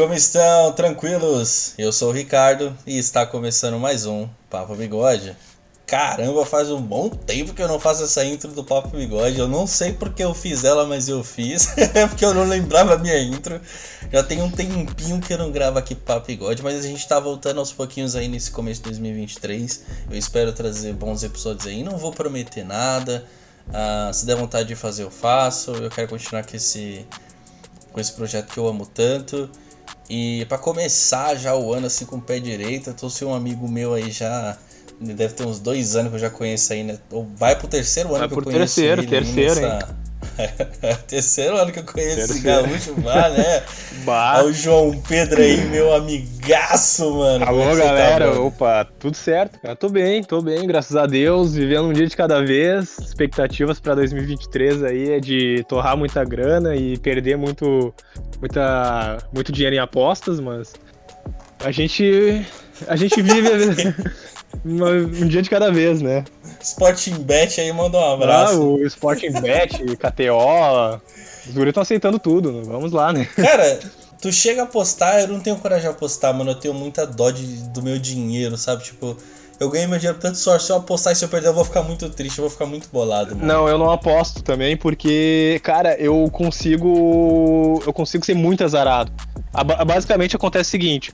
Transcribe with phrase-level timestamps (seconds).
[0.00, 0.72] como estão?
[0.72, 1.74] Tranquilos?
[1.76, 5.36] Eu sou o Ricardo e está começando mais um Papo Bigode.
[5.86, 9.38] Caramba, faz um bom tempo que eu não faço essa intro do Papo Bigode.
[9.38, 11.74] Eu não sei porque eu fiz ela, mas eu fiz.
[12.08, 13.60] Porque eu não lembrava a minha intro.
[14.10, 17.20] Já tem um tempinho que eu não gravo aqui Papo Bigode, mas a gente tá
[17.20, 19.82] voltando aos pouquinhos aí nesse começo de 2023.
[20.10, 21.82] Eu espero trazer bons episódios aí.
[21.82, 23.26] Não vou prometer nada.
[23.70, 25.72] Ah, se der vontade de fazer, eu faço.
[25.72, 27.04] Eu quero continuar com esse,
[27.92, 29.50] com esse projeto que eu amo tanto.
[30.08, 33.34] E para começar já o ano assim com o pé direito, eu tô sem um
[33.34, 34.56] amigo meu aí já.
[35.00, 36.98] Deve ter uns dois anos que eu já conheço aí, né?
[37.10, 39.10] Ou vai pro terceiro ano vai que eu conheço terceiro, ele.
[39.10, 39.96] Terceiro, terceiro, hein?
[41.06, 43.62] Terceiro ano que eu conheço esse gaúcho, bah, né?
[44.04, 44.42] Bah.
[44.44, 47.44] O João Pedro aí, meu amigaço, mano.
[47.44, 48.32] Alô, é galera.
[48.32, 49.76] Tá, Opa, tudo certo, cara.
[49.76, 51.54] Tô bem, tô bem, graças a Deus.
[51.54, 52.98] Vivendo um dia de cada vez.
[52.98, 57.94] Expectativas pra 2023 aí é de torrar muita grana e perder muito,
[58.38, 60.72] muita, muito dinheiro em apostas, mas
[61.62, 62.44] a gente,
[62.88, 63.48] a gente vive
[64.64, 66.24] um dia de cada vez, né?
[66.60, 68.54] Sporting Bet aí manda um abraço.
[68.54, 71.00] Ah, o Sporting Bet, KTO.
[71.48, 72.62] Os guris estão aceitando tudo, né?
[72.64, 73.24] vamos lá, né?
[73.24, 73.80] Cara,
[74.20, 76.50] tu chega a apostar, eu não tenho coragem de apostar, mano.
[76.50, 78.84] Eu tenho muita dó de, do meu dinheiro, sabe?
[78.84, 79.16] Tipo,
[79.58, 80.64] eu ganhei meu dinheiro tanto sorte.
[80.64, 82.66] Se eu apostar e se eu perder, eu vou ficar muito triste, eu vou ficar
[82.66, 83.34] muito bolado.
[83.34, 83.46] Mano.
[83.46, 87.82] Não, eu não aposto também, porque, cara, eu consigo.
[87.86, 89.12] Eu consigo ser muito azarado.
[89.86, 91.12] Basicamente acontece o seguinte: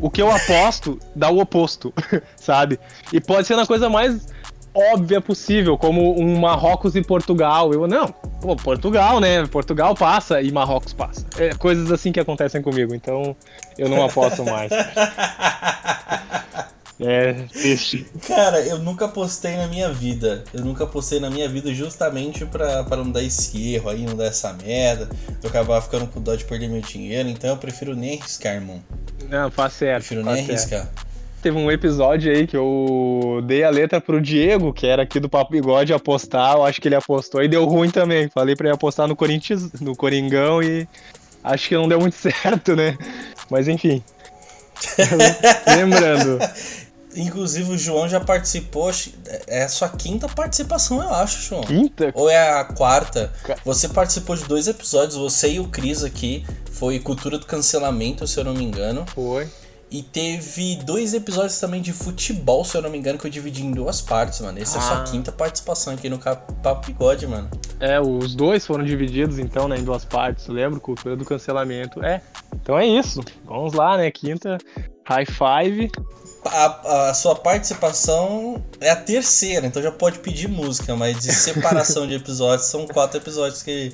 [0.00, 1.92] o que eu aposto dá o oposto,
[2.36, 2.78] sabe?
[3.12, 4.26] E pode ser na coisa mais
[4.74, 7.72] óbvia possível, como um Marrocos e Portugal.
[7.72, 8.08] Eu, não,
[8.40, 9.46] pô, Portugal, né?
[9.46, 11.24] Portugal passa e Marrocos passa.
[11.38, 13.34] É coisas assim que acontecem comigo, então
[13.78, 14.70] eu não aposto mais.
[16.98, 18.06] É, triste.
[18.26, 20.44] Cara, eu nunca postei na minha vida.
[20.52, 24.16] Eu nunca postei na minha vida justamente pra, pra não dar esse erro aí, não
[24.16, 25.08] dar essa merda.
[25.42, 28.82] Eu acabar ficando com dó de perder meu dinheiro, então eu prefiro nem arriscar, irmão.
[29.28, 30.06] Não, faz certo.
[30.06, 30.74] Prefiro faz nem certo.
[30.74, 31.06] arriscar.
[31.42, 35.28] Teve um episódio aí que eu dei a letra pro Diego, que era aqui do
[35.28, 36.56] Papo Bigode, apostar.
[36.56, 38.28] Eu acho que ele apostou e deu ruim também.
[38.28, 40.88] Falei pra ele apostar no Corinthians, no Coringão e
[41.44, 42.96] acho que não deu muito certo, né?
[43.50, 44.02] Mas enfim.
[45.68, 46.38] Lembrando.
[47.16, 48.90] Inclusive o João já participou,
[49.46, 51.62] é a sua quinta participação, eu acho, João.
[51.62, 52.12] Quinta?
[52.14, 53.32] Ou é a quarta?
[53.64, 56.44] Você participou de dois episódios, você e o Cris aqui.
[56.72, 59.06] Foi Cultura do Cancelamento, se eu não me engano.
[59.14, 59.48] Foi.
[59.90, 63.64] E teve dois episódios também de futebol, se eu não me engano, que eu dividi
[63.64, 64.58] em duas partes, mano.
[64.58, 64.82] Essa ah.
[64.82, 67.48] é a sua quinta participação aqui no Papo Bigode, mano.
[67.78, 70.48] É, os dois foram divididos, então, né, em duas partes.
[70.48, 70.80] Lembro?
[70.80, 72.04] Cultura do cancelamento.
[72.04, 72.20] É.
[72.54, 73.20] Então é isso.
[73.44, 74.10] Vamos lá, né?
[74.10, 74.58] Quinta.
[75.06, 75.90] High five.
[76.44, 82.06] A, a, sua participação é a terceira, então já pode pedir música, mas de separação
[82.06, 83.92] de episódios são quatro episódios que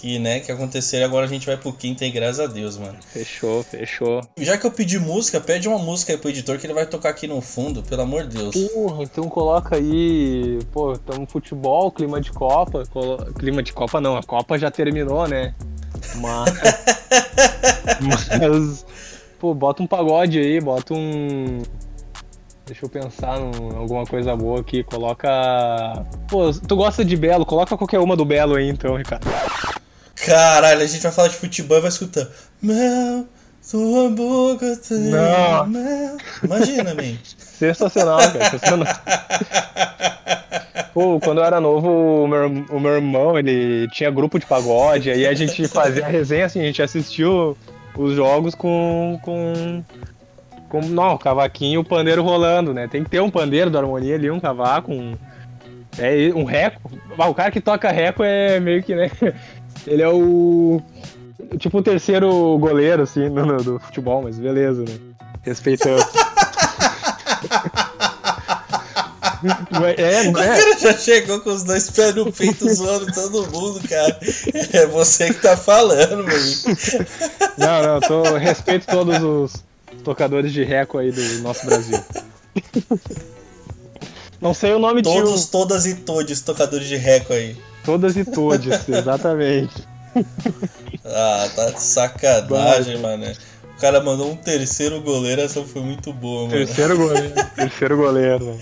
[0.00, 1.04] que, né, que aconteceram.
[1.04, 2.96] Agora a gente vai pro quinto e graças a Deus, mano.
[3.12, 4.20] Fechou, fechou.
[4.38, 7.10] Já que eu pedi música, pede uma música aí pro editor que ele vai tocar
[7.10, 8.54] aqui no fundo, pelo amor de Deus.
[8.72, 10.60] Porra, então coloca aí.
[10.72, 12.84] Pô, tamo futebol, clima de Copa.
[12.86, 13.16] Colo...
[13.34, 15.54] Clima de Copa não, a Copa já terminou, né?
[16.16, 16.54] Mas.
[18.00, 18.86] Mas.
[19.38, 21.62] Pô, bota um pagode aí, bota um.
[22.66, 24.82] Deixa eu pensar em alguma coisa boa aqui.
[24.82, 25.28] Coloca.
[26.28, 27.46] Pô, tu gosta de Belo?
[27.46, 29.26] Coloca qualquer uma do Belo aí então, Ricardo.
[30.26, 32.28] Caralho, a gente vai falar de futebol e vai escutar.
[32.60, 33.26] Mel,
[33.62, 35.66] sua boca tem Não.
[35.66, 36.16] mel.
[36.42, 37.16] Imagina, man.
[37.24, 38.50] Sensacional, cara.
[38.50, 38.94] Sensacional.
[40.92, 45.10] Pô, quando eu era novo, o meu, o meu irmão, ele tinha grupo de pagode,
[45.10, 47.56] aí a gente fazia a resenha assim, a gente assistiu
[47.98, 49.18] os jogos com.
[49.22, 49.82] com.
[50.68, 50.80] com.
[50.82, 52.86] Não, o cavaquinho e o pandeiro rolando, né?
[52.86, 55.14] Tem que ter um pandeiro da harmonia ali, um cavaco, um.
[55.98, 56.90] É, um reco.
[57.18, 59.10] Ah, o cara que toca reco é meio que, né?
[59.86, 60.80] Ele é o.
[61.58, 64.96] Tipo o terceiro goleiro, assim, no, no, do futebol, mas beleza, né?
[65.42, 66.04] Respeitando.
[69.96, 70.28] É, é.
[70.28, 74.18] O cara já chegou com os dois pés no peito zoando todo mundo, cara.
[74.72, 76.38] É você que tá falando, meu.
[77.56, 79.64] Não, não, tô, respeito todos os
[80.02, 82.02] tocadores de reco aí do nosso Brasil.
[84.40, 85.48] Não sei o nome de Todos, um...
[85.48, 87.56] todas e todos tocadores de reco aí.
[87.84, 89.74] Todas e todos, exatamente.
[91.04, 93.26] Ah, tá de sacanagem, mano.
[93.76, 96.66] O cara mandou um terceiro goleiro, essa foi muito boa, mano.
[96.66, 98.58] Terceiro goleiro, terceiro goleiro.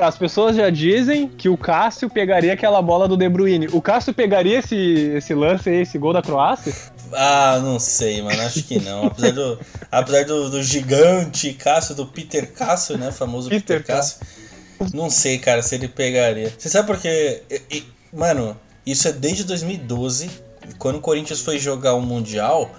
[0.00, 3.68] As pessoas já dizem que o Cássio pegaria aquela bola do De Bruyne.
[3.72, 6.74] O Cássio pegaria esse, esse lance aí, esse gol da Croácia?
[7.12, 8.40] Ah, não sei, mano.
[8.42, 9.06] Acho que não.
[9.06, 9.58] Apesar do,
[9.90, 13.12] apesar do, do gigante Cássio, do Peter Cássio, né?
[13.12, 14.18] Famoso Peter, Peter Cássio.
[14.94, 16.52] Não sei, cara, se ele pegaria.
[16.56, 17.42] Você sabe por quê?
[18.12, 18.56] Mano,
[18.86, 20.30] isso é desde 2012.
[20.78, 22.70] Quando o Corinthians foi jogar o Mundial,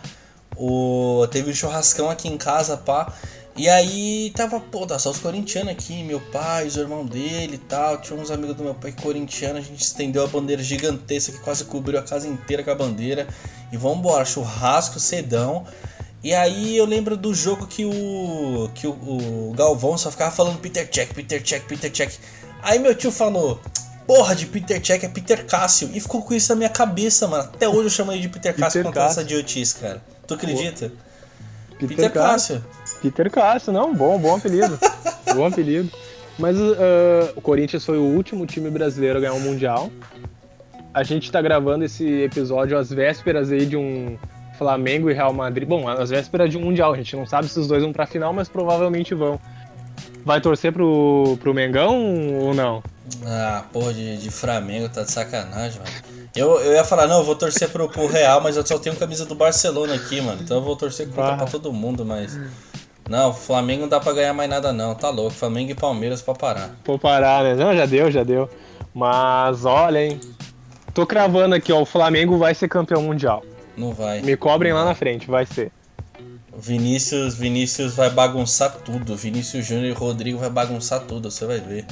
[0.58, 3.14] o, teve um churrascão aqui em casa, pá.
[3.56, 7.58] E aí tava, pô, tá só os corintianos aqui, meu pai, os irmãos dele e
[7.58, 8.00] tal.
[8.00, 11.66] Tinha uns amigos do meu pai corintiano, a gente estendeu a bandeira gigantesca que quase
[11.66, 13.28] cobriu a casa inteira com a bandeira.
[13.72, 15.66] E vambora, churrasco, cedão.
[16.24, 18.70] E aí eu lembro do jogo que o.
[18.74, 22.14] que o, o Galvão só ficava falando Peter Check, Peter Check, Peter Check.
[22.62, 23.60] Aí meu tio falou,
[24.06, 25.90] porra de Peter Check é Peter Cássio.
[25.94, 27.44] E ficou com isso na minha cabeça, mano.
[27.44, 30.02] Até hoje eu chamo ele de Peter Cássio por conta dessa idiotice, cara.
[30.28, 30.92] Tu acredita?
[31.80, 32.64] Peter, Peter Cássio.
[33.02, 34.78] Peter Cássio, não, bom, bom apelido.
[35.34, 35.90] bom apelido.
[36.38, 36.74] Mas uh,
[37.36, 39.92] o Corinthians foi o último time brasileiro a ganhar um Mundial.
[40.94, 44.18] A gente está gravando esse episódio às vésperas aí de um
[44.58, 45.68] Flamengo e Real Madrid.
[45.68, 46.94] Bom, às vésperas de um Mundial.
[46.94, 49.40] A gente não sabe se os dois vão pra final, mas provavelmente vão.
[50.26, 52.84] Vai torcer pro, pro Mengão ou não?
[53.26, 55.92] Ah, porra, de, de Flamengo tá de sacanagem, mano.
[56.36, 58.96] Eu, eu ia falar, não, eu vou torcer pro, pro Real, mas eu só tenho
[58.96, 60.42] camisa do Barcelona aqui, mano.
[60.42, 62.40] Então eu vou torcer contra pra todo mundo, mas.
[63.12, 64.96] Não, Flamengo não dá pra ganhar mais nada, não.
[64.96, 65.32] Tá louco.
[65.32, 66.70] Flamengo e Palmeiras pra parar.
[66.82, 67.56] Pra parar, né?
[67.56, 68.50] Não, já deu, já deu.
[68.94, 70.18] Mas olha, hein.
[70.94, 71.82] Tô cravando aqui, ó.
[71.82, 73.44] O Flamengo vai ser campeão mundial.
[73.76, 74.22] Não vai.
[74.22, 75.74] Me cobrem lá na frente, vai ser.
[76.58, 79.14] Vinícius, Vinícius vai bagunçar tudo.
[79.18, 81.86] Vinícius Júnior e Rodrigo vai bagunçar tudo, você vai ver.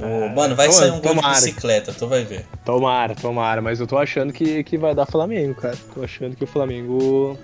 [0.00, 1.20] É, mano, vai sair um tomara.
[1.20, 2.46] gol de bicicleta, tu vai ver.
[2.64, 5.76] Tomara, tomara, mas eu tô achando que, que vai dar Flamengo, cara.
[5.94, 7.38] Tô achando que o Flamengo.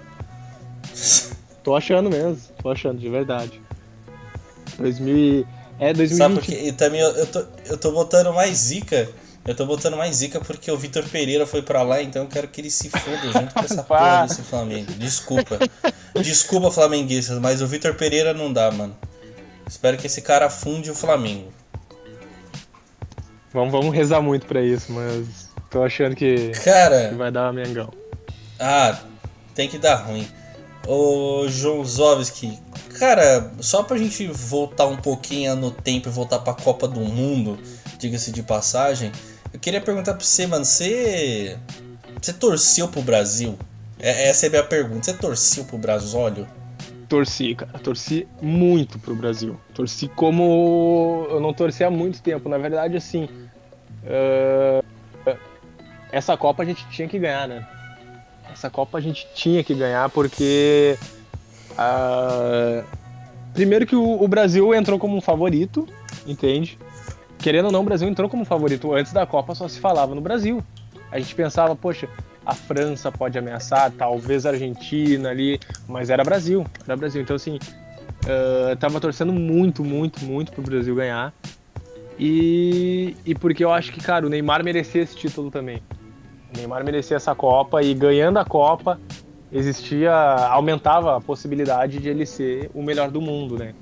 [1.63, 3.61] tô achando mesmo, tô achando, de verdade.
[4.79, 5.47] 2000.
[5.79, 6.17] É, 2020.
[6.17, 9.09] Sabe porque e também eu, eu, tô, eu tô botando mais zica
[9.45, 12.47] eu tô botando mais zica porque o Vitor Pereira foi pra lá, então eu quero
[12.47, 14.93] que ele se foda junto com essa porra desse Flamengo.
[14.93, 15.59] Desculpa.
[16.23, 18.97] Desculpa, flamenguistas, mas o Vitor Pereira não dá, mano.
[19.67, 21.53] Espero que esse cara funde o Flamengo.
[23.53, 27.93] Vamos, vamos rezar muito pra isso, mas tô achando que, cara, que vai dar Mengão.
[28.61, 28.97] Ah,
[29.57, 30.27] tem que dar ruim.
[30.87, 32.59] Ô João Zovski,
[32.99, 37.59] cara, só pra gente voltar um pouquinho no tempo e voltar pra Copa do Mundo,
[37.99, 39.13] diga-se de passagem.
[39.53, 41.59] Eu queria perguntar pra você, mano, você.
[42.21, 43.59] Você torceu pro Brasil?
[43.99, 45.05] É, essa é a minha pergunta.
[45.05, 46.49] Você torceu pro Brasólio?
[47.09, 47.79] Torci, cara.
[47.79, 49.61] Torci muito pro Brasil.
[49.75, 52.49] Torci como eu não torci há muito tempo.
[52.49, 53.29] Na verdade, assim.
[54.05, 54.83] Uh...
[56.11, 57.67] Essa Copa a gente tinha que ganhar, né?
[58.53, 60.97] Essa Copa a gente tinha que ganhar porque.
[61.73, 62.85] Uh...
[63.53, 65.87] Primeiro que o, o Brasil entrou como um favorito,
[66.27, 66.79] entende?
[67.43, 68.95] querendo ou não, o Brasil entrou como favorito.
[68.95, 70.63] Antes da Copa só se falava no Brasil.
[71.11, 72.09] A gente pensava, poxa,
[72.47, 77.21] a França pode ameaçar, talvez a Argentina ali, mas era Brasil, era Brasil.
[77.21, 81.35] Então, assim, uh, tava torcendo muito, muito, muito pro Brasil ganhar.
[82.19, 85.83] E, e porque eu acho que, cara, o Neymar merecia esse título também.
[86.57, 88.99] Neymar merecia essa Copa e ganhando a Copa
[89.53, 93.75] existia, aumentava a possibilidade de ele ser o melhor do mundo, né?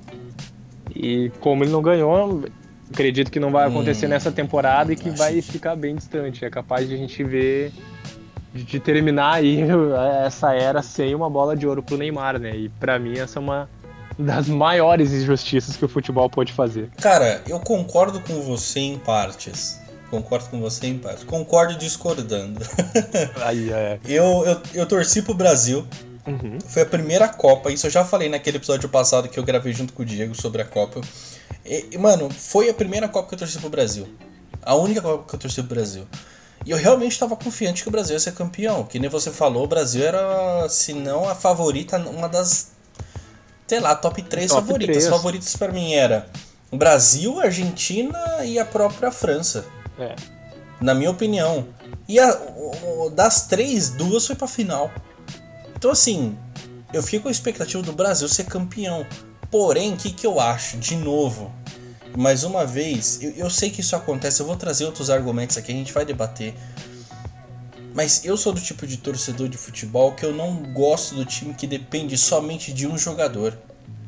[0.94, 2.44] E como ele não ganhou,
[2.90, 6.44] acredito que não vai acontecer hum, nessa temporada e que vai ficar bem distante.
[6.44, 7.72] É capaz de a gente ver
[8.52, 9.60] de, de, terminar aí
[10.26, 12.56] essa era sem uma bola de ouro pro Neymar, né?
[12.56, 13.68] E para mim essa é uma
[14.18, 16.90] das maiores injustiças que o futebol pode fazer.
[17.00, 19.79] Cara, eu concordo com você em partes.
[20.10, 21.22] Concordo com você em partes.
[21.22, 22.60] Concordo discordando.
[23.42, 24.00] Aí, é.
[24.04, 25.86] eu, eu, eu torci pro Brasil.
[26.26, 26.58] Uhum.
[26.66, 29.92] Foi a primeira Copa, isso eu já falei naquele episódio passado que eu gravei junto
[29.92, 31.00] com o Diego sobre a Copa.
[31.64, 34.08] E, mano, foi a primeira Copa que eu torci pro Brasil.
[34.62, 36.06] A única Copa que eu torci pro Brasil.
[36.66, 38.84] E eu realmente estava confiante que o Brasil ia ser campeão.
[38.84, 42.72] Que nem você falou, o Brasil era, se não a favorita, uma das.
[43.66, 44.96] Sei lá, top 3 top favoritas.
[44.96, 45.08] 3.
[45.08, 46.28] Favoritas para mim era
[46.72, 49.64] Brasil, Argentina e a própria França.
[50.00, 50.16] É.
[50.80, 51.68] Na minha opinião.
[52.08, 52.36] E a,
[53.14, 54.90] das três, duas foi pra final.
[55.76, 56.36] Então, assim,
[56.92, 59.06] eu fico com a expectativa do Brasil ser campeão.
[59.50, 60.78] Porém, o que, que eu acho?
[60.78, 61.52] De novo,
[62.16, 65.70] mais uma vez, eu, eu sei que isso acontece, eu vou trazer outros argumentos aqui,
[65.72, 66.54] a gente vai debater.
[67.94, 71.54] Mas eu sou do tipo de torcedor de futebol que eu não gosto do time
[71.54, 73.56] que depende somente de um jogador.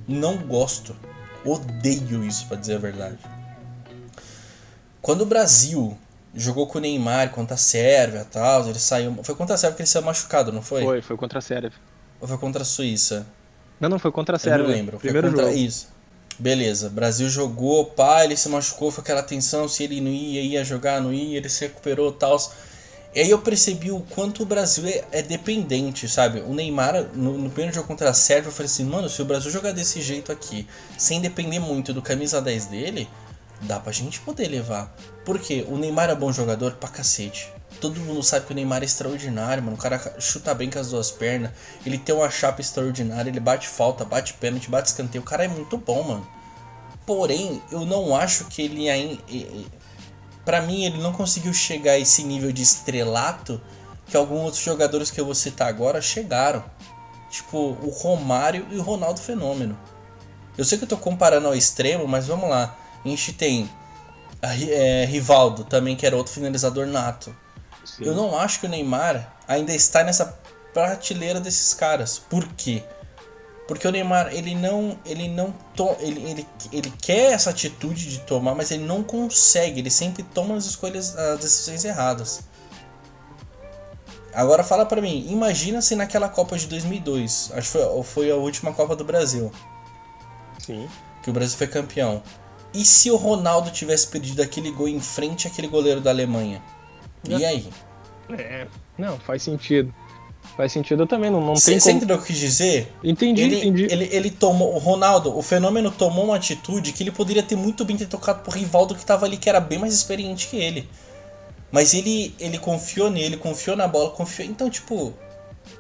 [0.07, 0.97] Não gosto.
[1.45, 3.19] Odeio isso, para dizer a verdade.
[5.03, 5.99] Quando o Brasil
[6.35, 9.19] jogou com o Neymar contra a Sérvia e tal, ele saiu.
[9.23, 10.83] Foi contra a Sérvia que ele saiu machucado, não foi?
[10.83, 11.73] Foi, foi contra a Sérvia.
[12.21, 13.27] Ou foi contra a Suíça?
[13.81, 14.63] Não, não, foi contra a Sérvia.
[14.63, 14.99] Eu não lembro.
[14.99, 15.65] Primeiro foi contra jogo.
[15.65, 15.89] isso.
[16.39, 20.65] Beleza, Brasil jogou, pá, ele se machucou, foi aquela tensão, se ele não ia, ia
[20.65, 22.39] jogar, não ia, ele se recuperou tal.
[23.15, 26.41] E aí eu percebi o quanto o Brasil é, é dependente, sabe?
[26.41, 29.25] O Neymar, no, no, primeiro jogo contra a Sérvia, eu falei assim, mano, se o
[29.25, 30.67] Brasil jogar desse jeito aqui,
[30.97, 33.09] sem depender muito do camisa 10 dele,
[33.63, 34.95] dá pra gente poder levar.
[35.25, 37.53] Porque o Neymar é bom jogador pra cacete.
[37.81, 39.77] todo mundo sabe que o Neymar é extraordinário, mano.
[39.77, 41.51] O cara chuta bem com as duas pernas.
[41.85, 43.31] Ele tem uma chapa extraordinária.
[43.31, 45.23] Ele bate falta, bate pênalti, bate escanteio.
[45.23, 46.27] O cara é muito bom, mano.
[47.07, 49.23] Porém, eu não acho que ele ainda.
[50.45, 53.61] Para mim, ele não conseguiu chegar a esse nível de estrelato
[54.07, 56.65] que alguns outros jogadores que eu vou citar agora chegaram.
[57.31, 59.79] Tipo, o Romário e o Ronaldo Fenômeno.
[60.57, 62.77] Eu sei que eu tô comparando ao extremo, mas vamos lá.
[63.05, 63.71] A gente tem
[64.41, 67.35] a, é, Rivaldo também, que era outro finalizador nato.
[67.85, 68.05] Sim.
[68.05, 70.39] Eu não acho que o Neymar ainda está nessa
[70.73, 72.19] prateleira desses caras.
[72.19, 72.83] Por quê?
[73.67, 78.19] Porque o Neymar, ele não, ele não to, ele, ele, ele quer essa atitude de
[78.21, 82.43] tomar, mas ele não consegue, ele sempre toma as escolhas, as decisões erradas.
[84.35, 88.37] Agora fala para mim, imagina se naquela Copa de 2002, acho que foi, foi a
[88.37, 89.53] última Copa do Brasil.
[90.59, 90.89] Sim.
[91.23, 92.23] Que o Brasil foi campeão.
[92.75, 96.63] E se o Ronaldo tivesse perdido aquele gol em frente àquele goleiro da Alemanha?
[97.29, 97.69] E aí?
[98.31, 99.95] É, não, faz sentido.
[100.57, 101.97] Faz sentido também, não, não Você como...
[101.97, 102.93] entendeu o que quis dizer?
[103.03, 103.87] Entendi, ele, entendi.
[103.91, 107.85] Ele, ele tomou, o Ronaldo, o Fenômeno tomou uma atitude que ele poderia ter muito
[107.85, 110.89] bem ter tocado pro Rivaldo que tava ali, que era bem mais experiente que ele.
[111.71, 114.47] Mas ele, ele confiou nele, confiou na bola, confiou...
[114.47, 115.15] Então, tipo,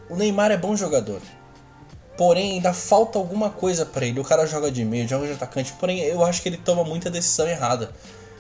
[0.08, 1.20] o Neymar é bom jogador.
[2.22, 4.20] Porém, ainda falta alguma coisa para ele.
[4.20, 7.10] O cara joga de meio, joga de atacante, porém eu acho que ele toma muita
[7.10, 7.90] decisão errada.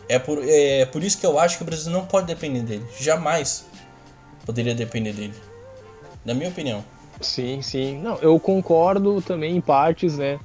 [0.08, 2.86] É por, é por isso que eu acho que o Brasil não pode depender dele.
[2.96, 3.66] Jamais
[4.46, 5.34] poderia depender dele.
[6.24, 6.84] Na minha opinião.
[7.20, 7.98] Sim, sim.
[7.98, 10.38] Não, eu concordo também em partes, né?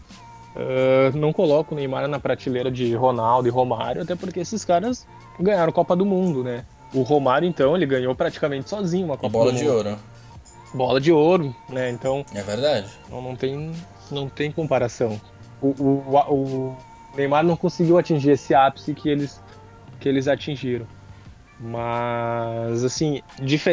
[0.56, 5.06] Uh, não coloco o Neymar na prateleira de Ronaldo e Romário, até porque esses caras
[5.40, 6.66] ganharam Copa do Mundo, né?
[6.92, 9.64] O Romário, então, ele ganhou praticamente sozinho uma Copa bola do Mundo.
[9.64, 10.17] De ouro.
[10.74, 11.90] Bola de ouro, né?
[11.90, 12.26] Então.
[12.34, 12.88] É verdade.
[13.10, 13.72] Não, não, tem,
[14.12, 15.20] não tem comparação.
[15.62, 16.78] O, o, o
[17.16, 19.42] Neymar não conseguiu atingir esse ápice que eles,
[20.00, 20.86] que eles atingiram.
[21.60, 23.22] Mas, assim,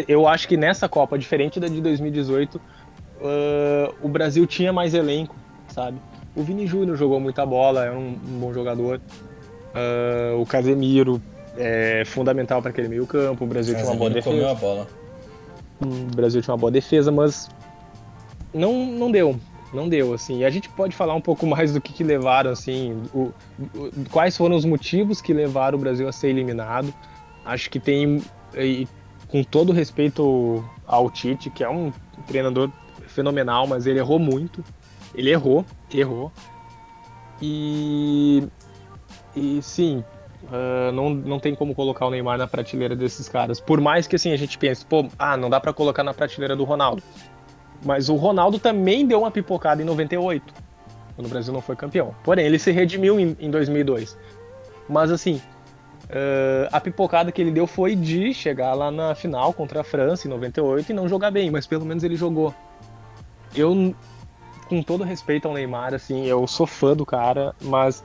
[0.09, 5.37] eu acho que nessa Copa, diferente da de 2018, uh, o Brasil tinha mais elenco,
[5.69, 5.99] sabe?
[6.35, 9.01] O Vini Júnior jogou muita bola, é um, um bom jogador.
[9.75, 11.21] Uh, o Casemiro
[11.57, 13.45] é fundamental para aquele meio campo.
[13.45, 14.35] O Brasil Casemiro tinha uma boa defesa.
[14.35, 15.04] Comeu a bola.
[15.81, 17.49] O Brasil tinha uma boa defesa, mas
[18.53, 19.39] não, não deu.
[19.73, 20.39] Não deu, assim.
[20.39, 23.33] E a gente pode falar um pouco mais do que, que levaram, assim, o,
[23.75, 26.95] o, quais foram os motivos que levaram o Brasil a ser eliminado.
[27.45, 28.23] Acho que tem,
[28.57, 28.87] e,
[29.29, 31.93] com todo respeito ao Tite, que é um
[32.27, 32.71] treinador
[33.09, 34.65] fenomenal, mas ele errou muito.
[35.13, 36.33] Ele errou, errou.
[37.43, 38.47] E,
[39.35, 40.05] e sim,
[40.47, 43.61] uh, não, não tem como colocar o Neymar na prateleira desses caras.
[43.61, 46.57] Por mais que assim a gente pense, pô, ah, não dá para colocar na prateleira
[46.57, 47.03] do Ronaldo.
[47.85, 50.55] Mas o Ronaldo também deu uma pipocada em 98,
[51.15, 52.15] quando o Brasil não foi campeão.
[52.25, 54.17] Porém, ele se redimiu em, em 2002.
[54.89, 55.41] Mas assim,
[56.05, 60.29] Uh, a pipocada que ele deu foi de chegar lá na final contra a França
[60.29, 62.55] em 98 e não jogar bem, mas pelo menos ele jogou.
[63.57, 63.95] Eu,
[64.69, 68.05] com todo respeito ao Neymar, assim, eu sou fã do cara, mas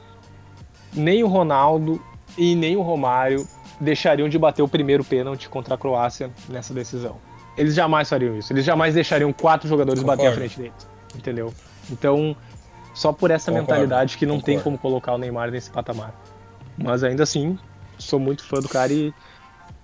[0.93, 2.01] nem o Ronaldo
[2.37, 3.47] e nem o Romário
[3.79, 7.17] deixariam de bater o primeiro pênalti contra a Croácia nessa decisão.
[7.57, 8.53] Eles jamais fariam isso.
[8.53, 10.23] Eles jamais deixariam quatro jogadores Concordo.
[10.23, 10.87] bater à frente deles.
[11.15, 11.53] Entendeu?
[11.89, 12.35] Então,
[12.93, 13.71] só por essa Concordo.
[13.71, 14.45] mentalidade que não Concordo.
[14.45, 16.13] tem como colocar o Neymar nesse patamar.
[16.77, 17.57] Mas ainda assim,
[17.97, 19.13] sou muito fã do cara e,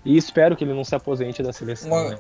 [0.04, 1.92] e espero que ele não se aposente da seleção.
[1.92, 2.10] Uma...
[2.12, 2.20] Né?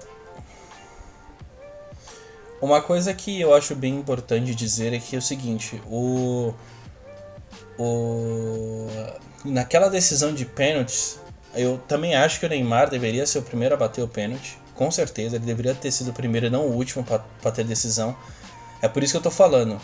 [2.61, 6.53] Uma coisa que eu acho bem importante dizer é que é o seguinte, o.
[7.77, 8.87] O.
[9.43, 11.19] Naquela decisão de pênaltis,
[11.53, 14.57] eu também acho que o Neymar deveria ser o primeiro a bater o pênalti.
[14.73, 18.15] Com certeza, ele deveria ter sido o primeiro e não o último para ter decisão.
[18.81, 19.79] É por isso que eu tô falando.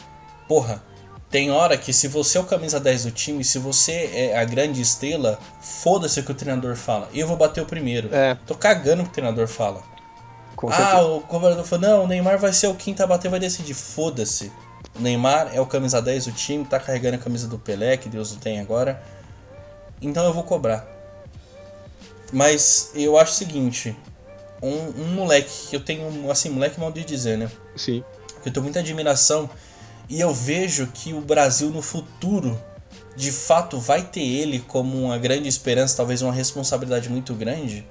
[0.47, 0.83] Porra,
[1.31, 4.43] tem hora que se você é o camisa 10 do time, se você é a
[4.43, 7.07] grande estrela, foda-se o que o treinador fala.
[7.13, 8.13] Eu vou bater o primeiro.
[8.13, 8.37] É.
[8.45, 9.81] Tô cagando o que o treinador fala.
[10.57, 11.01] Com ah, certeza.
[11.03, 13.73] o cobrador falou, não, o Neymar vai ser o quinto a bater, vai decidir.
[13.73, 14.51] Foda-se.
[14.95, 18.09] O Neymar é o camisa 10 do time, tá carregando a camisa do Pelé, que
[18.09, 19.01] Deus o tem agora.
[20.01, 20.87] Então eu vou cobrar.
[22.31, 23.95] Mas eu acho o seguinte,
[24.61, 27.51] um, um moleque, que eu tenho, assim, moleque mal de dizer, né?
[27.75, 28.03] Sim.
[28.41, 29.49] Que eu tenho muita admiração
[30.11, 32.59] e eu vejo que o Brasil no futuro,
[33.15, 37.87] de fato, vai ter ele como uma grande esperança, talvez uma responsabilidade muito grande.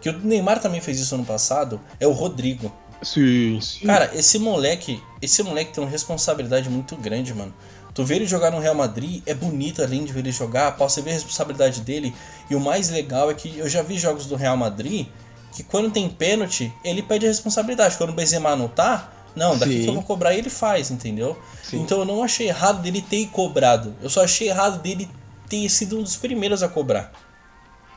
[0.00, 2.72] Que o Neymar também fez isso ano passado, é o Rodrigo.
[3.02, 3.86] Sim, sim.
[3.86, 7.54] Cara, esse moleque, esse moleque tem uma responsabilidade muito grande, mano.
[7.94, 11.02] Tu vê ele jogar no Real Madrid, é bonito além de ver ele jogar, posso
[11.02, 12.14] ver a responsabilidade dele.
[12.48, 15.06] E o mais legal é que eu já vi jogos do Real Madrid
[15.52, 17.96] que quando tem pênalti, ele pede a responsabilidade.
[17.96, 19.82] Quando o Benzema não tá, não, daqui Sim.
[19.82, 21.36] que eu vou cobrar ele faz, entendeu?
[21.62, 21.80] Sim.
[21.80, 23.94] Então eu não achei errado dele ter cobrado.
[24.02, 25.08] Eu só achei errado dele
[25.48, 27.12] ter sido um dos primeiros a cobrar.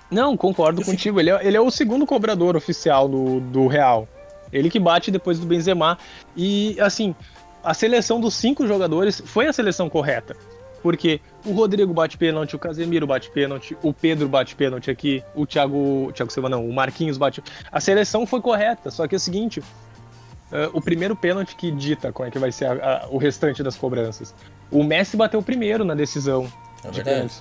[0.10, 1.20] Não, concordo contigo.
[1.20, 4.08] Ele é, ele é o segundo cobrador oficial do, do Real.
[4.54, 5.98] Ele que bate depois do Benzema.
[6.38, 7.16] E, assim,
[7.64, 10.36] a seleção dos cinco jogadores foi a seleção correta.
[10.82, 15.46] Porque o Rodrigo bate pênalti, o Casemiro bate pênalti, o Pedro bate pênalti aqui, o
[15.46, 17.42] Thiago, Thiago Silva não, o Marquinhos bate.
[17.72, 22.12] A seleção foi correta, só que é o seguinte, uh, o primeiro pênalti que dita
[22.12, 24.36] como é que vai ser a, a, o restante das cobranças.
[24.70, 26.52] O Messi bateu primeiro na decisão.
[26.84, 26.90] É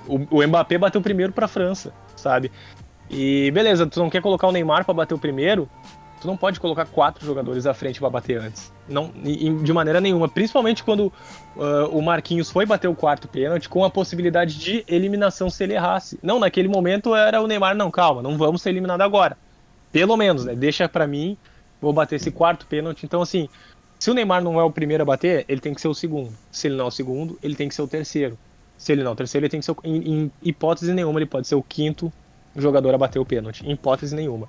[0.07, 2.53] o, o Mbappé bateu primeiro para a França, sabe?
[3.11, 5.69] E beleza, tu não quer colocar o Neymar para bater o primeiro,
[6.23, 8.73] tu não pode colocar quatro jogadores à frente para bater antes.
[8.89, 9.11] Não,
[9.63, 10.29] de maneira nenhuma.
[10.29, 11.13] Principalmente quando
[11.57, 15.75] uh, o Marquinhos foi bater o quarto pênalti com a possibilidade de eliminação se ele
[15.75, 16.19] errasse.
[16.23, 19.37] Não, naquele momento era o Neymar, não, calma, não vamos ser eliminados agora.
[19.91, 20.55] Pelo menos, né?
[20.55, 21.37] Deixa para mim,
[21.81, 23.05] vou bater esse quarto pênalti.
[23.05, 23.49] Então, assim,
[23.99, 26.33] se o Neymar não é o primeiro a bater, ele tem que ser o segundo.
[26.51, 28.39] Se ele não é o segundo, ele tem que ser o terceiro.
[28.79, 29.77] Se ele não é o terceiro, ele tem que ser o...
[29.85, 32.13] em, em hipótese nenhuma, ele pode ser o quinto
[32.57, 33.67] jogador a bater o pênalti.
[33.67, 34.49] Em hipótese nenhuma.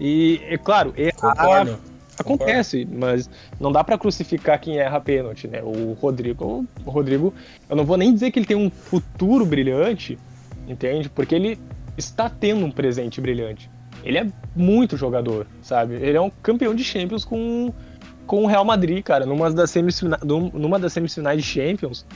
[0.00, 1.78] E, é claro, errar
[2.18, 3.06] acontece, Concordo.
[3.06, 5.62] mas não dá para crucificar quem erra pênalti, né?
[5.62, 7.34] O Rodrigo, o Rodrigo,
[7.68, 10.18] eu não vou nem dizer que ele tem um futuro brilhante,
[10.66, 11.08] entende?
[11.08, 11.58] Porque ele
[11.96, 13.70] está tendo um presente brilhante.
[14.02, 14.26] Ele é
[14.56, 15.94] muito jogador, sabe?
[15.94, 17.72] Ele é um campeão de Champions com
[18.26, 22.06] com o Real Madrid, cara, numa das semifinais, numa das semifinais de Champions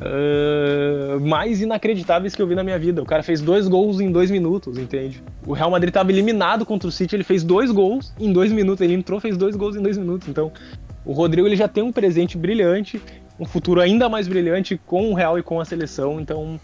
[0.00, 3.02] uh, mais inacreditáveis que eu vi na minha vida.
[3.02, 5.22] O cara fez dois gols em dois minutos, entende?
[5.46, 8.80] O Real Madrid estava eliminado contra o City, ele fez dois gols em dois minutos.
[8.80, 10.28] Ele entrou, fez dois gols em dois minutos.
[10.28, 10.52] Então,
[11.04, 13.00] o Rodrigo ele já tem um presente brilhante,
[13.38, 16.20] um futuro ainda mais brilhante com o Real e com a seleção.
[16.20, 16.58] Então,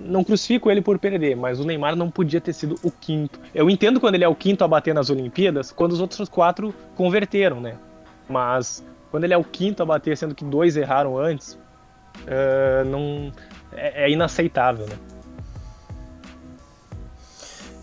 [0.00, 3.38] não crucifico ele por perder, mas o Neymar não podia ter sido o quinto.
[3.54, 6.74] Eu entendo quando ele é o quinto a bater nas Olimpíadas, quando os outros quatro
[6.94, 7.76] converteram, né?
[8.28, 11.58] Mas quando ele é o quinto a bater, sendo que dois erraram antes,
[12.22, 13.32] uh, não
[13.72, 14.96] é, é, inaceitável, né?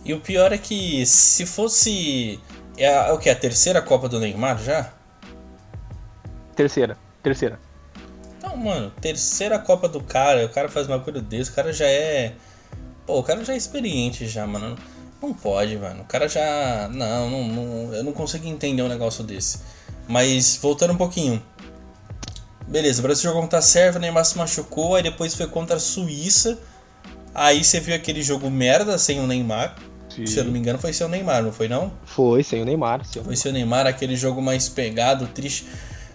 [0.04, 2.40] E o pior é que se fosse
[2.78, 4.92] é, a, é o que a terceira Copa do Neymar já?
[6.56, 7.60] Terceira, terceira.
[8.38, 11.86] Então, mano, terceira Copa do cara, o cara faz uma coisa desse, o cara já
[11.86, 12.34] é,
[13.06, 14.76] pô, o cara já é experiente já, mano.
[15.22, 16.02] Não pode, mano.
[16.02, 16.90] O cara já.
[16.92, 19.60] Não, não, não, eu não consigo entender um negócio desse.
[20.08, 21.42] Mas voltando um pouquinho.
[22.72, 25.76] Beleza, o Brasil jogou contra a Sérvia, o Neymar se machucou, aí depois foi contra
[25.76, 26.58] a Suíça.
[27.36, 29.76] Aí você viu aquele jogo merda sem o Neymar.
[30.08, 30.26] Sim.
[30.26, 31.92] Se eu não me engano, foi sem o Neymar, não foi não?
[32.06, 33.06] Foi, sem o Neymar.
[33.06, 35.66] Sem foi sem o Neymar, aquele jogo mais pegado, triste.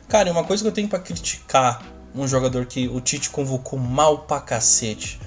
[0.09, 1.83] Cara, uma coisa que eu tenho para criticar
[2.15, 5.21] um jogador que o Tite convocou mal pra cacete.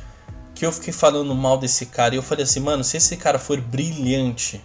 [0.55, 3.37] Que eu fiquei falando mal desse cara e eu falei assim, mano, se esse cara
[3.37, 4.59] for brilhante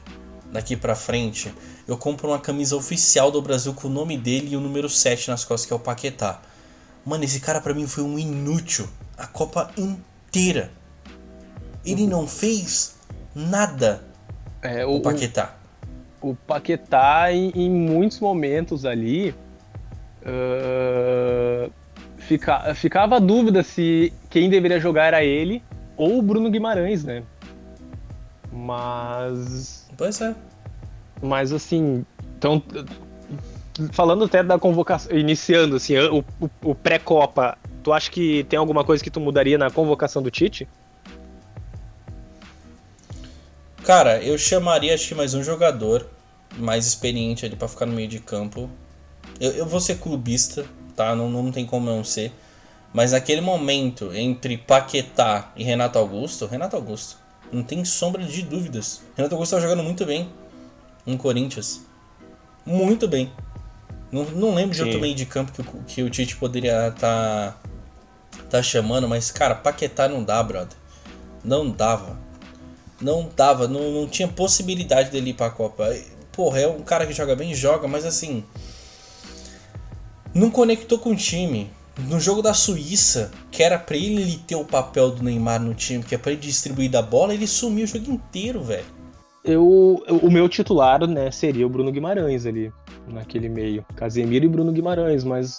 [0.50, 1.52] daqui pra frente,
[1.86, 5.28] eu compro uma camisa oficial do Brasil com o nome dele e o número 7
[5.28, 6.40] nas costas, que é o Paquetá.
[7.04, 10.70] Mano, esse cara para mim foi um inútil a Copa inteira.
[11.84, 12.96] Ele não fez
[13.34, 14.02] nada.
[14.62, 15.54] É, o, o Paquetá.
[16.20, 19.34] O, o Paquetá, em, em, muitos momentos ali,
[20.22, 21.70] uh,
[22.16, 25.62] fica, ficava a dúvida se quem deveria jogar era ele
[25.96, 27.22] ou o Bruno Guimarães, né?
[28.50, 29.88] Mas.
[29.96, 30.34] Pois é.
[31.22, 32.04] Mas assim,
[32.38, 32.62] então
[33.92, 38.84] falando até da convocação, iniciando assim, o, o, o pré-copa, tu acha que tem alguma
[38.84, 40.68] coisa que tu mudaria na convocação do Tite?
[43.84, 46.08] Cara, eu chamaria acho que mais um jogador
[46.56, 48.70] mais experiente ali para ficar no meio de campo.
[49.40, 50.64] Eu, eu vou ser clubista,
[50.96, 51.14] tá?
[51.14, 52.32] Não, não tem como não ser.
[52.92, 57.18] Mas naquele momento entre Paquetá e Renato Augusto, Renato Augusto,
[57.52, 59.02] não tem sombra de dúvidas.
[59.16, 60.30] Renato Augusto tá jogando muito bem
[61.04, 61.82] no Corinthians.
[62.64, 63.30] Muito bem.
[64.14, 64.82] Não, não lembro Sim.
[64.84, 65.62] de outro meio de campo que,
[65.94, 67.58] que o Tite poderia estar
[68.30, 70.78] tá, tá chamando, mas, cara, Paquetá não dá, brother.
[71.42, 72.16] Não dava.
[73.00, 75.92] Não dava, não, não tinha possibilidade dele ir pra Copa.
[76.30, 78.44] Porra, é um cara que joga bem, joga, mas assim.
[80.32, 81.68] Não conectou com o time.
[81.98, 86.04] No jogo da Suíça, que era pra ele ter o papel do Neymar no time,
[86.04, 88.86] que é pra ele distribuir da bola, ele sumiu o jogo inteiro, velho.
[89.44, 92.72] Eu, o meu titular, né, seria o Bruno Guimarães ali
[93.06, 93.84] naquele meio.
[93.94, 95.58] Casemiro e Bruno Guimarães, mas.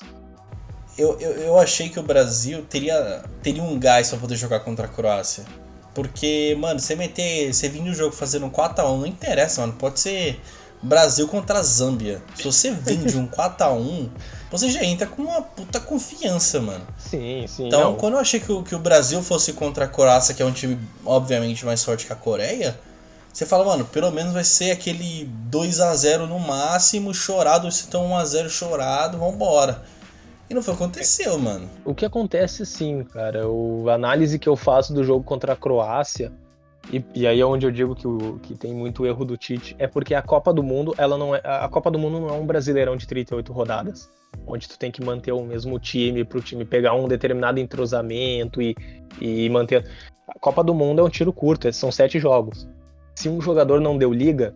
[0.98, 4.86] Eu, eu, eu achei que o Brasil teria, teria um gás pra poder jogar contra
[4.86, 5.44] a Croácia.
[5.94, 7.54] Porque, mano, você meter.
[7.54, 9.74] Você vir no jogo fazendo um 4x1, não interessa, mano.
[9.74, 10.40] Pode ser
[10.82, 12.22] Brasil contra a Zâmbia.
[12.36, 14.10] Se você vem de um 4x1,
[14.52, 16.86] você já entra com uma puta confiança, mano.
[16.98, 17.68] Sim, sim.
[17.68, 17.96] Então, não.
[17.96, 20.52] quando eu achei que o, que o Brasil fosse contra a Croácia, que é um
[20.52, 22.78] time, obviamente, mais forte que a Coreia
[23.36, 27.82] você fala, mano, pelo menos vai ser aquele 2 a 0 no máximo, chorado, se
[27.82, 29.84] estão 1 a 0 chorado, vambora.
[30.50, 31.70] E não foi o que aconteceu, mano.
[31.84, 35.56] O que acontece sim, cara, o, a análise que eu faço do jogo contra a
[35.56, 36.32] Croácia
[36.94, 39.76] E, e, aí é onde eu digo que, o, que tem muito erro do Tite,
[39.78, 42.40] é porque a Copa do Mundo, ela não é, a Copa do Mundo não é
[42.40, 44.10] um brasileirão de 38 rodadas,
[44.48, 48.62] onde tu tem que manter o mesmo time para o time pegar um determinado entrosamento
[48.62, 48.78] e,
[49.20, 49.86] e manter.
[50.26, 52.66] A Copa do Mundo é um tiro curto, são sete jogos.
[53.16, 54.54] Se um jogador não deu liga,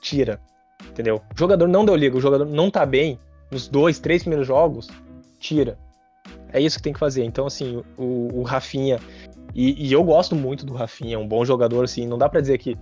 [0.00, 0.40] tira.
[0.90, 1.22] Entendeu?
[1.34, 3.18] O jogador não deu liga, o jogador não tá bem
[3.50, 4.88] nos dois, três primeiros jogos,
[5.38, 5.78] tira.
[6.52, 7.24] É isso que tem que fazer.
[7.24, 8.98] Então, assim, o, o Rafinha.
[9.54, 12.06] E, e, eu gosto muito do Rafinha, é um bom jogador, assim.
[12.06, 12.76] Não dá para dizer que,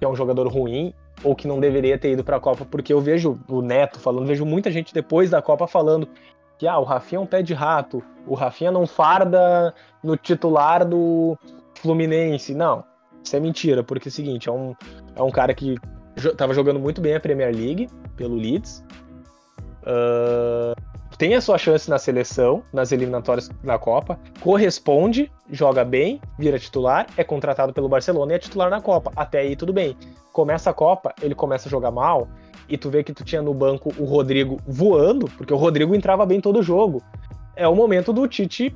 [0.00, 0.92] é um jogador ruim
[1.24, 4.26] ou que não deveria ter ido para a Copa, porque eu vejo o Neto falando,
[4.26, 6.08] vejo muita gente depois da Copa falando
[6.58, 10.84] que ah, o Rafinha é um pé de rato, o Rafinha não farda no titular
[10.84, 11.36] do
[11.74, 12.54] Fluminense.
[12.54, 12.84] Não,
[13.26, 14.74] isso é mentira, porque é o seguinte, é um,
[15.14, 15.76] é um cara que
[16.16, 18.84] estava jogando muito bem a Premier League pelo Leeds.
[19.82, 20.74] Uh,
[21.18, 27.06] tem a sua chance na seleção, nas eliminatórias da Copa, corresponde, joga bem, vira titular,
[27.16, 29.12] é contratado pelo Barcelona e é titular na Copa.
[29.16, 29.96] Até aí tudo bem.
[30.32, 32.28] Começa a Copa, ele começa a jogar mal,
[32.68, 36.26] e tu vê que tu tinha no banco o Rodrigo voando, porque o Rodrigo entrava
[36.26, 37.02] bem todo jogo.
[37.54, 38.74] É o momento do Tite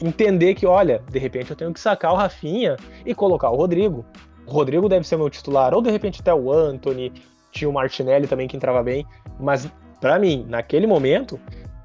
[0.00, 4.04] entender que, olha, de repente eu tenho que sacar o Rafinha e colocar o Rodrigo.
[4.46, 7.12] O Rodrigo deve ser meu titular, ou de repente até o Anthony,
[7.50, 9.06] tinha o Martinelli também que entrava bem,
[9.40, 9.68] mas
[10.00, 11.40] para mim, naquele momento,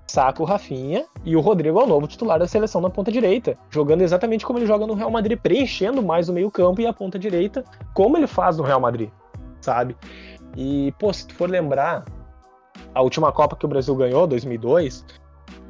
[0.05, 3.57] saca o Rafinha e o Rodrigo é o novo titular da seleção na ponta direita,
[3.69, 7.17] jogando exatamente como ele joga no Real Madrid, preenchendo mais o meio-campo e a ponta
[7.17, 9.09] direita, como ele faz no Real Madrid,
[9.61, 9.95] sabe?
[10.57, 12.03] E, pô, se tu for lembrar,
[12.93, 15.05] a última Copa que o Brasil ganhou, 2002,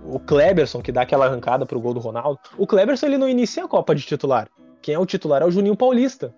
[0.05, 3.65] o Kleberson, que dá aquela arrancada pro gol do Ronaldo, o Kleberson ele não inicia
[3.65, 4.49] a Copa de titular.
[4.81, 6.33] Quem é o titular é o Juninho Paulista.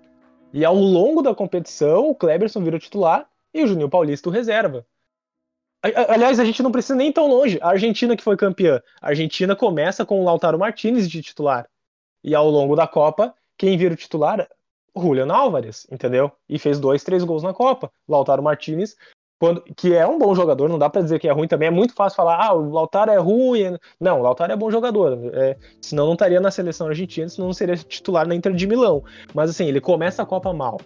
[0.51, 4.31] E ao longo da competição, o Kleberson vira o titular e o Juninho Paulista o
[4.31, 4.85] reserva.
[6.07, 7.59] Aliás, a gente não precisa nem tão longe.
[7.61, 8.81] A Argentina que foi campeã.
[9.01, 11.67] A Argentina começa com o Lautaro Martinez de titular.
[12.23, 14.47] E ao longo da Copa, quem vira o titular?
[14.95, 16.31] Julian Álvares, entendeu?
[16.47, 17.91] E fez dois, três gols na Copa.
[18.07, 18.95] Lautaro Martinez,
[19.43, 21.67] quando, que é um bom jogador, não dá para dizer que é ruim também.
[21.67, 23.77] É muito fácil falar, ah, o Lautaro é ruim.
[23.99, 25.19] Não, o Lautaro é bom jogador.
[25.33, 29.03] É, senão não estaria na seleção argentina, senão não seria titular na Inter de Milão.
[29.33, 30.79] Mas assim, ele começa a Copa mal.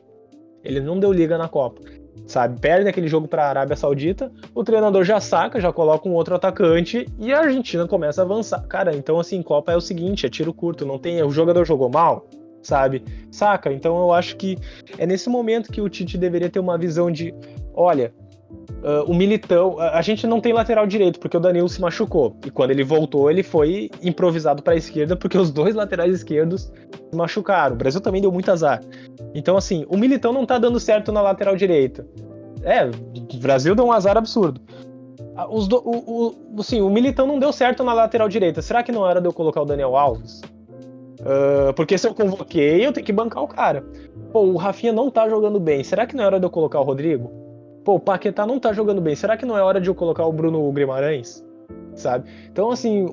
[0.64, 1.84] Ele não deu liga na Copa
[2.26, 2.60] sabe?
[2.60, 6.34] Perde aquele jogo para a Arábia Saudita, o treinador já saca, já coloca um outro
[6.34, 8.66] atacante e a Argentina começa a avançar.
[8.68, 11.90] Cara, então assim, Copa é o seguinte, é tiro curto, não tem, o jogador jogou
[11.90, 12.28] mal,
[12.64, 13.04] sabe?
[13.32, 13.72] Saca?
[13.72, 14.58] Então eu acho que
[14.98, 17.34] é nesse momento que o Tite deveria ter uma visão de,
[17.74, 18.12] olha,
[18.50, 22.38] Uh, o Militão, a gente não tem lateral direito porque o Danilo se machucou.
[22.46, 26.72] E quando ele voltou, ele foi improvisado para a esquerda porque os dois laterais esquerdos
[27.10, 27.76] se machucaram.
[27.76, 28.82] O Brasil também deu muito azar.
[29.34, 32.08] Então, assim, o Militão não tá dando certo na lateral direita.
[32.64, 34.62] É, o Brasil deu um azar absurdo.
[35.50, 38.62] Os do, o, o, assim, o Militão não deu certo na lateral direita.
[38.62, 40.42] Será que não era de eu colocar o Daniel Alves?
[41.20, 43.84] Uh, porque se eu convoquei, eu tenho que bancar o cara.
[44.32, 45.84] Pô, o Rafinha não tá jogando bem.
[45.84, 47.47] Será que não era de eu colocar o Rodrigo?
[47.88, 50.26] Pô, o Paquetá não tá jogando bem, será que não é hora de eu colocar
[50.26, 51.42] o Bruno Guimarães?
[51.96, 52.30] Sabe?
[52.52, 53.06] Então, assim,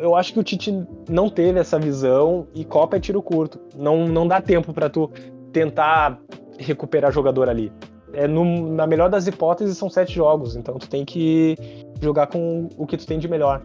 [0.00, 3.60] eu acho que o Tite não teve essa visão e Copa é tiro curto.
[3.76, 5.08] Não, não dá tempo para tu
[5.52, 6.20] tentar
[6.58, 7.72] recuperar jogador ali.
[8.12, 11.56] É no, na melhor das hipóteses, são sete jogos, então tu tem que
[12.02, 13.62] jogar com o que tu tem de melhor.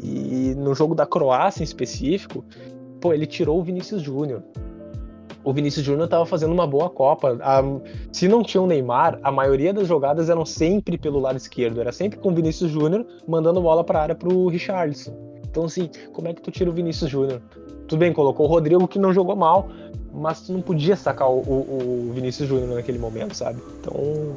[0.00, 2.44] E no jogo da Croácia em específico,
[3.00, 4.40] pô, ele tirou o Vinícius Júnior
[5.44, 7.38] o Vinícius Júnior estava fazendo uma boa Copa.
[7.42, 7.62] A,
[8.10, 11.92] se não tinha o Neymar, a maioria das jogadas eram sempre pelo lado esquerdo, era
[11.92, 15.12] sempre com o Vinícius Júnior mandando bola para a área pro Richarlison.
[15.48, 17.40] Então, assim, como é que tu tira o Vinícius Júnior?
[17.86, 19.68] Tudo bem, colocou o Rodrigo que não jogou mal,
[20.12, 23.60] mas tu não podia sacar o, o, o Vinícius Júnior naquele momento, sabe?
[23.78, 24.34] Então,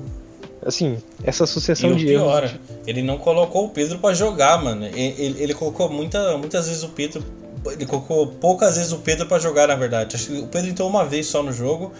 [0.65, 2.59] assim, essa sucessão e de pior, erros.
[2.85, 4.85] Ele não colocou o Pedro para jogar, mano.
[4.85, 7.23] Ele, ele colocou muita, muitas vezes o Pedro
[7.71, 10.15] ele colocou poucas vezes o Pedro para jogar, na verdade.
[10.15, 11.91] Acho que o Pedro entrou uma vez só no jogo.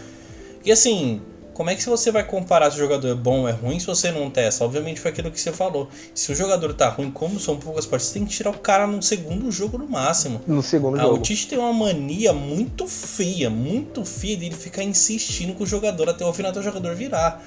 [0.63, 1.21] E assim,
[1.57, 3.87] como é que você vai comparar se o jogador é bom ou é ruim se
[3.87, 4.63] você não testa?
[4.63, 5.89] Obviamente foi aquilo que você falou.
[6.13, 8.85] Se o jogador tá ruim, como são poucas partidas, você tem que tirar o cara
[8.85, 10.39] no segundo jogo no máximo.
[10.45, 11.15] No segundo ah, jogo.
[11.15, 15.67] O Tite tem uma mania muito feia, muito feia de ele ficar insistindo com o
[15.67, 17.43] jogador até o final até o jogador virar.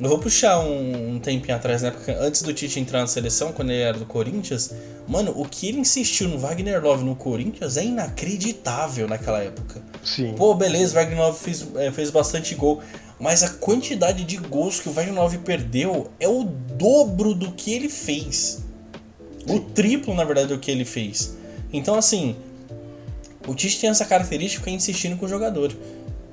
[0.00, 1.90] Eu vou puxar um, um tempinho atrás, né?
[1.90, 4.72] Porque antes do Tite entrar na seleção, quando ele era do Corinthians,
[5.08, 9.82] mano, o que ele insistiu no Wagner Love no Corinthians é inacreditável naquela época.
[10.04, 10.34] Sim.
[10.36, 12.80] Pô, beleza, o Wagner Love fez, é, fez bastante gol.
[13.18, 17.72] Mas a quantidade de gols que o Wagner Love perdeu é o dobro do que
[17.72, 18.62] ele fez.
[19.48, 21.36] O triplo, na verdade, do que ele fez.
[21.72, 22.36] Então, assim,
[23.48, 25.74] o Tite tem essa característica de ficar insistindo com o jogador.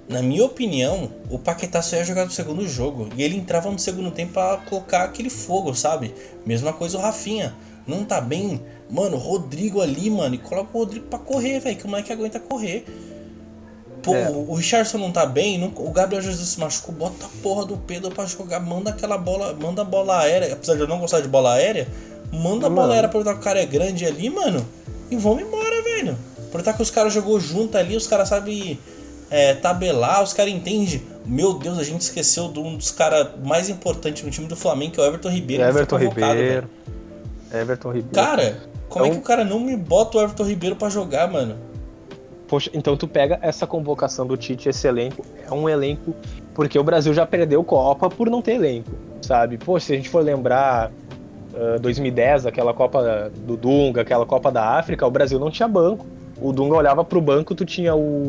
[0.07, 3.09] Na minha opinião, o Paquetá só ia jogar no segundo jogo.
[3.17, 6.13] E ele entrava no segundo tempo pra colocar aquele fogo, sabe?
[6.45, 7.55] Mesma coisa o Rafinha.
[7.87, 8.61] Não tá bem?
[8.89, 10.35] Mano, Rodrigo ali, mano.
[10.35, 11.75] E coloca o Rodrigo pra correr, velho.
[11.75, 12.85] Que o moleque aguenta correr.
[14.05, 14.29] Pô, é.
[14.29, 17.75] o Richardson não tá bem, não, o Gabriel Jesus se machucou, bota a porra do
[17.75, 21.21] Pedro pra jogar, manda aquela bola, manda a bola aérea, apesar de eu não gostar
[21.21, 21.87] de bola aérea,
[22.31, 24.63] manda a bola aérea pra que o cara é grande ali, mano,
[25.09, 26.15] e vamos embora, velho.
[26.37, 28.79] Aproveitar que os caras jogou junto ali, os caras sabem
[29.29, 31.01] é, tabelar, os caras entendem.
[31.25, 34.93] Meu Deus, a gente esqueceu de um dos caras mais importantes no time do Flamengo,
[34.93, 35.63] que é o Everton Ribeiro.
[35.63, 36.69] Everton Ribeiro.
[37.51, 38.13] Everton Ribeiro.
[38.13, 38.57] Cara,
[38.87, 39.05] como então...
[39.05, 41.55] é que o cara não me bota o Everton Ribeiro para jogar, mano?
[42.47, 46.13] Poxa, então tu pega essa convocação do Tite, esse elenco, é um elenco.
[46.53, 49.57] Porque o Brasil já perdeu Copa por não ter elenco, sabe?
[49.57, 50.91] Poxa, se a gente for lembrar
[51.53, 56.05] uh, 2010, aquela Copa do Dunga, aquela Copa da África, o Brasil não tinha banco.
[56.39, 58.27] O Dunga olhava pro banco, tu tinha o,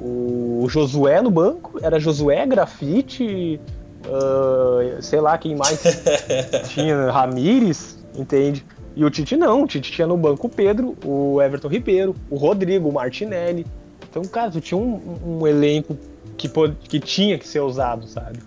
[0.00, 3.60] o Josué no banco, era Josué, Grafite,
[4.06, 5.82] uh, sei lá quem mais
[6.70, 8.64] tinha, Ramires, entende?
[8.94, 12.36] E o Tite não, o Tite tinha no banco o Pedro, o Everton Ribeiro, o
[12.36, 13.64] Rodrigo, o Martinelli.
[14.10, 15.96] Então, cara, tu tinha um, um elenco
[16.36, 16.48] que,
[16.88, 18.40] que tinha que ser usado, sabe?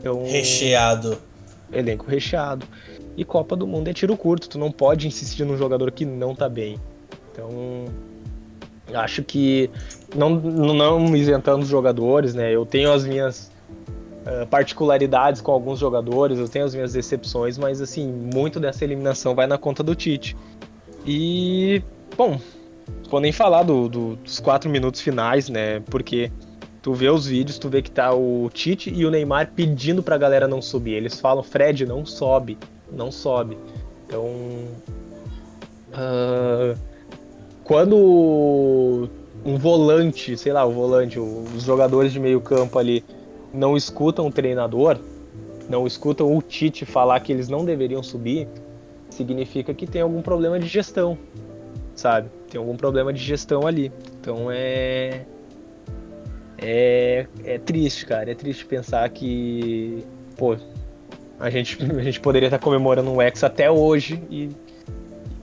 [0.00, 1.18] Então, recheado.
[1.72, 2.66] Elenco recheado.
[3.16, 6.34] E Copa do Mundo é tiro curto, tu não pode insistir num jogador que não
[6.34, 6.78] tá bem.
[7.32, 7.50] Então,
[8.94, 9.70] acho que
[10.14, 12.54] não, não isentando os jogadores, né?
[12.54, 13.50] Eu tenho as minhas
[14.26, 19.34] uh, particularidades com alguns jogadores, eu tenho as minhas decepções, mas assim, muito dessa eliminação
[19.34, 20.36] vai na conta do Tite.
[21.06, 21.82] E,
[22.16, 22.40] bom,
[23.10, 25.80] vou nem falar do, do, dos quatro minutos finais, né?
[25.80, 26.30] Porque
[26.82, 30.16] tu vê os vídeos, tu vê que tá o Tite e o Neymar pedindo pra
[30.16, 30.94] galera não subir.
[30.94, 32.58] Eles falam, Fred, não sobe,
[32.90, 33.58] não sobe.
[34.06, 34.24] Então.
[35.90, 36.87] Uh,
[37.68, 39.10] quando
[39.44, 43.04] um volante, sei lá, o volante, os jogadores de meio campo ali
[43.52, 44.98] não escutam o treinador,
[45.68, 48.48] não escutam o Tite falar que eles não deveriam subir,
[49.10, 51.18] significa que tem algum problema de gestão,
[51.94, 52.30] sabe?
[52.50, 53.92] Tem algum problema de gestão ali.
[54.18, 55.26] Então é
[56.56, 58.30] é, é triste, cara.
[58.30, 60.06] É triste pensar que,
[60.38, 60.56] pô,
[61.38, 64.48] a gente, a gente poderia estar comemorando um ex até hoje e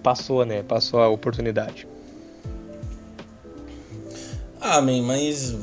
[0.02, 0.64] passou, né?
[0.64, 1.88] Passou a oportunidade.
[4.68, 5.56] Ah, man, mas.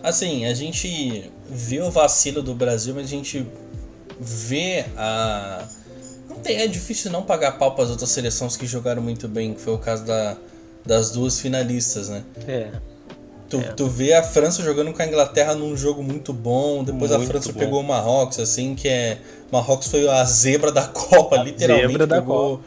[0.00, 3.44] Assim, a gente vê o vacilo do Brasil, mas a gente
[4.20, 5.66] vê a.
[6.28, 9.54] Não tem, é difícil não pagar pau para as outras seleções que jogaram muito bem,
[9.54, 10.36] que foi o caso da,
[10.84, 12.22] das duas finalistas, né?
[12.46, 12.70] É.
[13.50, 13.62] Tu, é.
[13.72, 17.26] tu vê a França jogando com a Inglaterra num jogo muito bom, depois muito a
[17.26, 17.58] França bom.
[17.58, 19.18] pegou o Marrocos, assim, que é.
[19.50, 21.90] Marrocos foi a zebra da Copa, a literalmente.
[21.90, 22.62] Zebra da Copa.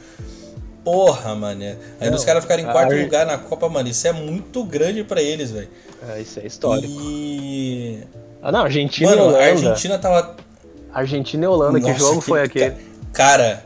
[0.89, 1.63] Porra, mano.
[1.99, 2.99] Aí os caras ficarem em quarto Ar...
[2.99, 5.69] lugar na Copa, mano, isso é muito grande para eles, velho.
[6.09, 6.91] É, isso é histórico.
[6.99, 8.03] E.
[8.41, 9.43] Ah, não, Argentina mano, e Holanda.
[9.43, 10.35] A Argentina tava.
[10.91, 12.25] Argentina e Holanda, Nossa, que jogo que...
[12.25, 12.75] foi aquele?
[13.13, 13.63] Cara,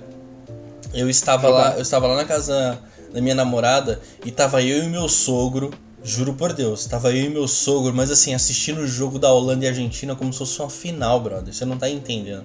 [0.93, 2.77] eu estava lá, eu estava lá na casa
[3.13, 5.71] da minha namorada e tava eu e meu sogro,
[6.03, 9.63] juro por Deus, tava eu e meu sogro, mas assim, assistindo o jogo da Holanda
[9.63, 11.53] e Argentina como se fosse uma final, brother.
[11.53, 12.43] Você não tá entendendo.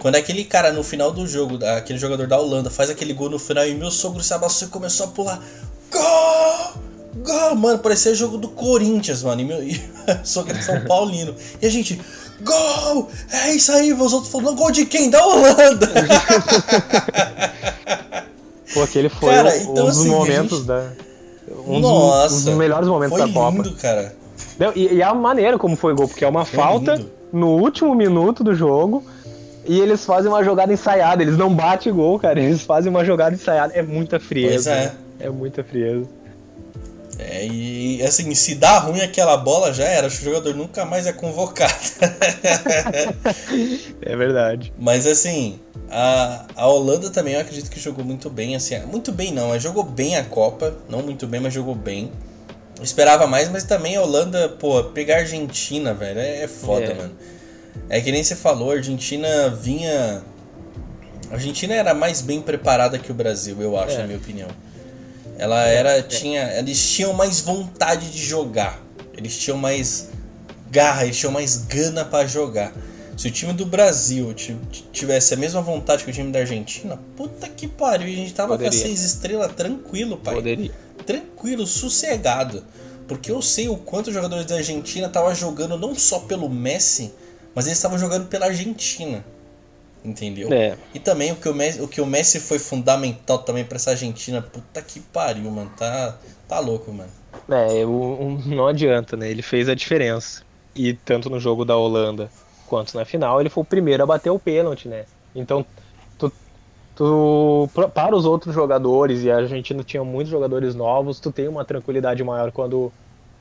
[0.00, 3.38] Quando aquele cara no final do jogo, aquele jogador da Holanda, faz aquele gol no
[3.38, 5.44] final e meu sogro se abraçou e começou a pular.
[5.92, 6.72] Gol!
[7.22, 7.54] Gol!
[7.54, 9.42] Mano, parecia jogo do Corinthians, mano.
[9.42, 9.78] E meu e
[10.24, 11.34] sogro é São Paulino.
[11.60, 12.00] E a gente,
[12.40, 13.10] gol!
[13.30, 15.10] É isso aí, os outros falando, gol de quem?
[15.10, 15.86] Da Holanda!
[18.72, 20.66] Pô, aquele foi cara, um, então, um dos assim, momentos gente...
[20.66, 20.92] da.
[21.66, 23.62] Um Nossa, dos, um dos melhores momentos da Copa.
[23.62, 24.16] Lindo, cara.
[24.74, 27.10] E, e, a maneira como foi o gol, porque é uma foi falta lindo.
[27.30, 29.04] no último minuto do jogo
[29.66, 32.40] e eles fazem uma jogada ensaiada, eles não batem gol, cara.
[32.40, 33.74] Eles fazem uma jogada ensaiada.
[33.74, 34.70] É muita frieza.
[34.70, 34.76] Pois
[35.20, 35.26] é.
[35.26, 36.08] É muita frieza.
[37.18, 40.06] É, e assim, se dá ruim aquela bola, já era.
[40.06, 41.74] O jogador nunca mais é convocado.
[44.00, 44.72] é verdade.
[44.78, 48.56] Mas assim, a, a Holanda também eu acredito que jogou muito bem.
[48.56, 50.74] assim Muito bem não, mas jogou bem a Copa.
[50.88, 52.10] Não muito bem, mas jogou bem.
[52.82, 56.94] esperava mais, mas também a Holanda, pô, pegar a Argentina, velho, é, é foda, é.
[56.94, 57.12] mano.
[57.88, 60.22] É que nem você falou, a Argentina vinha.
[61.30, 63.98] A Argentina era mais bem preparada que o Brasil, eu acho, é.
[63.98, 64.48] na minha opinião.
[65.38, 65.98] Ela era.
[65.98, 66.02] É.
[66.02, 68.80] Tinha, eles tinham mais vontade de jogar.
[69.16, 70.08] Eles tinham mais
[70.70, 72.72] garra, eles tinham mais gana para jogar.
[73.16, 74.34] Se o time do Brasil
[74.92, 78.54] tivesse a mesma vontade que o time da Argentina, puta que pariu, a gente tava
[78.54, 78.70] Poderia.
[78.70, 80.36] com seis estrelas tranquilo, pai.
[80.36, 80.70] Poderia.
[81.04, 82.64] Tranquilo, sossegado.
[83.06, 87.12] Porque eu sei o quanto os jogadores da Argentina estavam jogando não só pelo Messi,
[87.54, 89.24] mas eles estavam jogando pela Argentina.
[90.04, 90.50] Entendeu?
[90.50, 90.78] É.
[90.94, 93.90] E também o que o Messi, o que o Messi foi fundamental também para essa
[93.90, 94.40] Argentina.
[94.40, 95.70] Puta que pariu, mano.
[95.76, 96.16] Tá,
[96.48, 97.10] tá louco, mano.
[97.48, 99.30] É, o, não adianta, né?
[99.30, 100.42] Ele fez a diferença.
[100.74, 102.30] E tanto no jogo da Holanda
[102.66, 105.04] quanto na final, ele foi o primeiro a bater o pênalti, né?
[105.34, 105.66] Então,
[106.16, 106.32] tu,
[106.94, 111.64] tu, para os outros jogadores, e a Argentina tinha muitos jogadores novos, tu tem uma
[111.64, 112.92] tranquilidade maior quando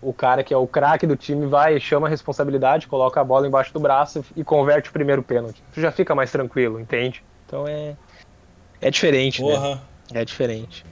[0.01, 3.47] o cara que é o craque do time vai, chama a responsabilidade, coloca a bola
[3.47, 5.61] embaixo do braço e converte o primeiro pênalti.
[5.73, 7.23] Tu já fica mais tranquilo, entende?
[7.45, 7.95] Então é
[8.81, 9.53] é diferente, né?
[9.53, 9.81] Porra.
[10.13, 10.85] É diferente.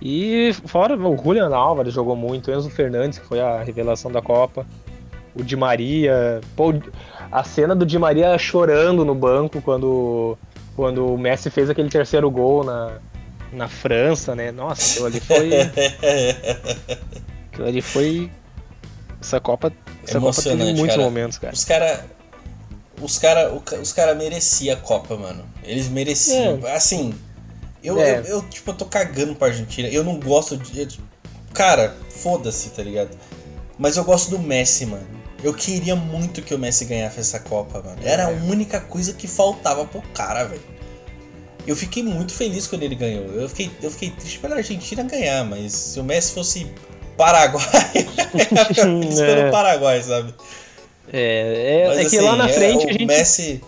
[0.00, 4.66] E fora o Julian Álvares jogou muito, Enzo Fernandes, que foi a revelação da Copa.
[5.34, 6.40] O Di Maria.
[6.56, 6.74] Pô,
[7.30, 10.36] a cena do Di Maria chorando no banco quando,
[10.74, 12.98] quando o Messi fez aquele terceiro gol na,
[13.52, 14.50] na França, né?
[14.50, 15.50] Nossa, aquilo ali foi.
[17.52, 18.30] aquilo ali foi.
[19.20, 19.72] Essa Copa.
[20.06, 21.02] Essa Copa teve muitos cara.
[21.02, 21.54] momentos, cara.
[21.54, 22.06] Os cara.
[23.00, 25.44] Os cara, o ca- os cara merecia a Copa, mano.
[25.64, 26.60] Eles mereciam.
[26.74, 27.14] Assim,
[27.82, 28.18] eu, É.
[28.20, 29.88] eu, eu, tipo, eu tô cagando pra Argentina.
[29.88, 30.80] Eu não gosto de.
[30.80, 31.02] eu, tipo,
[31.52, 33.10] cara, foda-se, tá ligado?
[33.78, 35.06] Mas eu gosto do Messi, mano.
[35.42, 37.98] Eu queria muito que o Messi ganhasse essa Copa, mano.
[38.04, 38.34] Era a É.
[38.34, 40.62] única coisa que faltava pro cara, velho.
[41.66, 43.24] Eu fiquei muito feliz quando ele ganhou.
[43.34, 46.66] Eu fiquei, eu fiquei triste pela Argentina ganhar, mas se o Messi fosse
[47.16, 47.64] Paraguai,
[48.34, 49.34] É.
[49.34, 50.34] pelo Paraguai, sabe?
[51.12, 53.04] É, é, Mas, é que assim, lá na é, frente o a gente.
[53.06, 53.62] Messi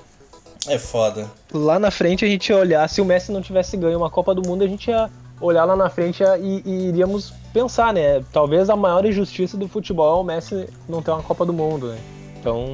[0.68, 1.30] é foda.
[1.52, 4.35] lá na frente a gente ia olhar, se o Messi não tivesse ganho uma Copa
[4.35, 8.24] do Mundo, a gente ia olhar lá na frente e, e iríamos pensar, né?
[8.33, 11.88] Talvez a maior injustiça do futebol é o Messi não ter uma Copa do Mundo,
[11.88, 11.98] né?
[12.40, 12.72] Então,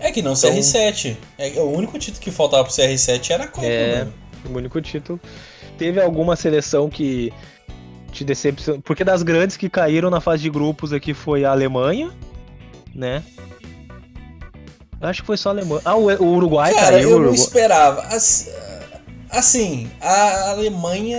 [0.00, 1.16] É que não Então- CR7.
[1.38, 3.98] É, o único título que faltava pro CR7 era a Copa, É.
[3.98, 4.12] mano.
[4.50, 5.20] o único título.
[5.78, 7.32] Teve alguma seleção que
[8.12, 8.80] te decepcionou?
[8.82, 12.10] Porque das grandes que caíram na fase de grupos aqui foi a Alemanha,
[12.94, 13.22] né?
[15.00, 15.82] Acho que foi só a Alemanha.
[15.84, 17.00] Ah, o, Uruguai Cara, caiu.
[17.02, 17.40] eu o não Uruguai...
[17.44, 18.02] esperava.
[18.02, 18.48] As-
[19.30, 21.16] Assim, a Alemanha.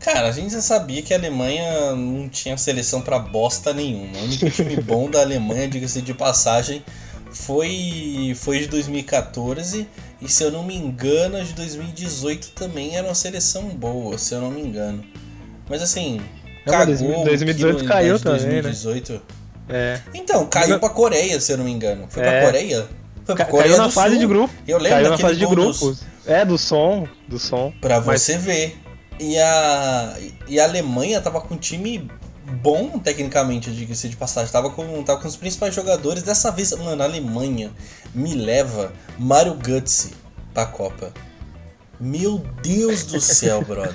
[0.00, 4.16] Cara, a gente já sabia que a Alemanha não tinha seleção pra bosta nenhuma.
[4.18, 6.82] O único time bom da Alemanha, diga-se de passagem,
[7.30, 9.86] foi, foi de 2014.
[10.22, 14.34] E se eu não me engano, a de 2018 também era uma seleção boa, se
[14.34, 15.04] eu não me engano.
[15.68, 16.20] Mas assim,
[16.66, 18.62] Não, cagou mas 2018 o que caiu de também, né?
[18.62, 19.22] 2018.
[19.68, 20.00] É.
[20.12, 22.06] Então, caiu pra Coreia, se eu não me engano.
[22.08, 22.30] Foi É.
[22.30, 22.86] pra Coreia?
[23.24, 24.18] Foi pra Ca- Coreia caiu na fase Sul.
[24.20, 24.54] de grupo.
[24.68, 26.02] Eu lembro Caiu na fase de gol dos- grupos.
[26.26, 27.08] É, do som.
[27.26, 27.72] Do som.
[27.80, 28.78] Pra Mas- você ver.
[29.18, 30.16] E a,
[30.48, 32.10] e a Alemanha tava com um time
[32.60, 34.52] bom, tecnicamente, diga-se de passagem.
[34.52, 36.22] Tava com, tava com os principais jogadores.
[36.22, 37.70] Dessa vez, mano, a Alemanha
[38.14, 40.10] me leva Mario Götze
[40.52, 41.12] pra Copa.
[42.00, 43.94] Meu Deus do céu, brother.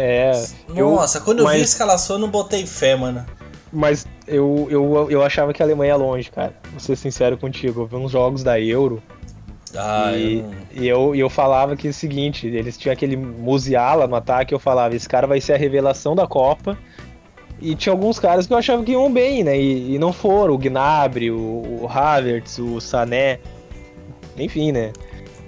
[0.00, 0.30] É.
[0.76, 3.26] eu- Nossa, quando eu vi a escalação, eu não botei fé, mano.
[3.72, 6.54] Mas eu, eu, eu achava que a Alemanha é longe, cara.
[6.70, 7.82] Vou ser sincero contigo.
[7.82, 9.02] Eu vi uns jogos da Euro
[9.76, 10.50] Ah, e, eu
[10.82, 14.54] e eu, e eu falava que é o seguinte: eles tinham aquele Musiala no ataque.
[14.54, 16.78] Eu falava, esse cara vai ser a revelação da Copa.
[17.60, 19.58] E tinha alguns caras que eu achava que iam bem, né?
[19.60, 20.54] E, e não foram.
[20.54, 23.40] O Gnabry, o, o Havertz, o Sané.
[24.38, 24.92] Enfim, né?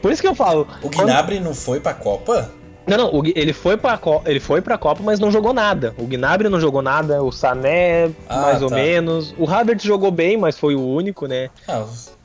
[0.03, 0.67] Por isso que eu falo.
[0.83, 2.51] O quando- Gnabry não foi pra Copa?
[2.87, 5.95] Não, não, o ele foi pra Copa, ele foi pra Copa, mas não jogou nada.
[5.99, 8.77] O Gnabry não jogou nada, o Sané Ah, mais ou tá.
[8.77, 9.35] menos.
[9.39, 11.51] O Havertz jogou bem, mas foi o único, né?
[11.69, 11.85] Ah,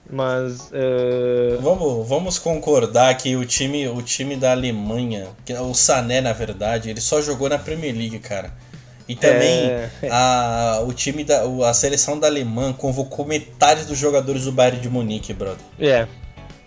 [0.09, 5.73] Mas eh, Vamos, vamos concordar que o time, o time da Alemanha, que é o
[5.73, 8.51] Sané na verdade, ele só jogou na Premier League, cara.
[9.07, 9.89] E também É.
[10.09, 14.89] a, o time da a seleção da Alemanha convocou metade dos jogadores do Bayern de
[14.89, 15.57] Munique, brother.
[15.79, 16.07] é,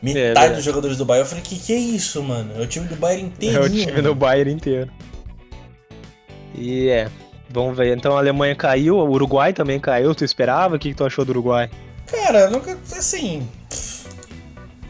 [0.00, 0.54] Metade verdade.
[0.54, 1.24] dos jogadores do Bayern.
[1.24, 2.52] Eu falei, que que é isso, mano?
[2.56, 3.62] É o time do Bayern é inteirinho.
[3.62, 4.90] o time do Bayern inteiro.
[6.54, 7.08] E é,
[7.50, 7.96] vamos ver.
[7.96, 10.14] Então a Alemanha caiu, o Uruguai também caiu.
[10.14, 10.76] Tu esperava?
[10.76, 11.70] O que, que tu achou do Uruguai?
[12.06, 13.46] Cara, nunca assim.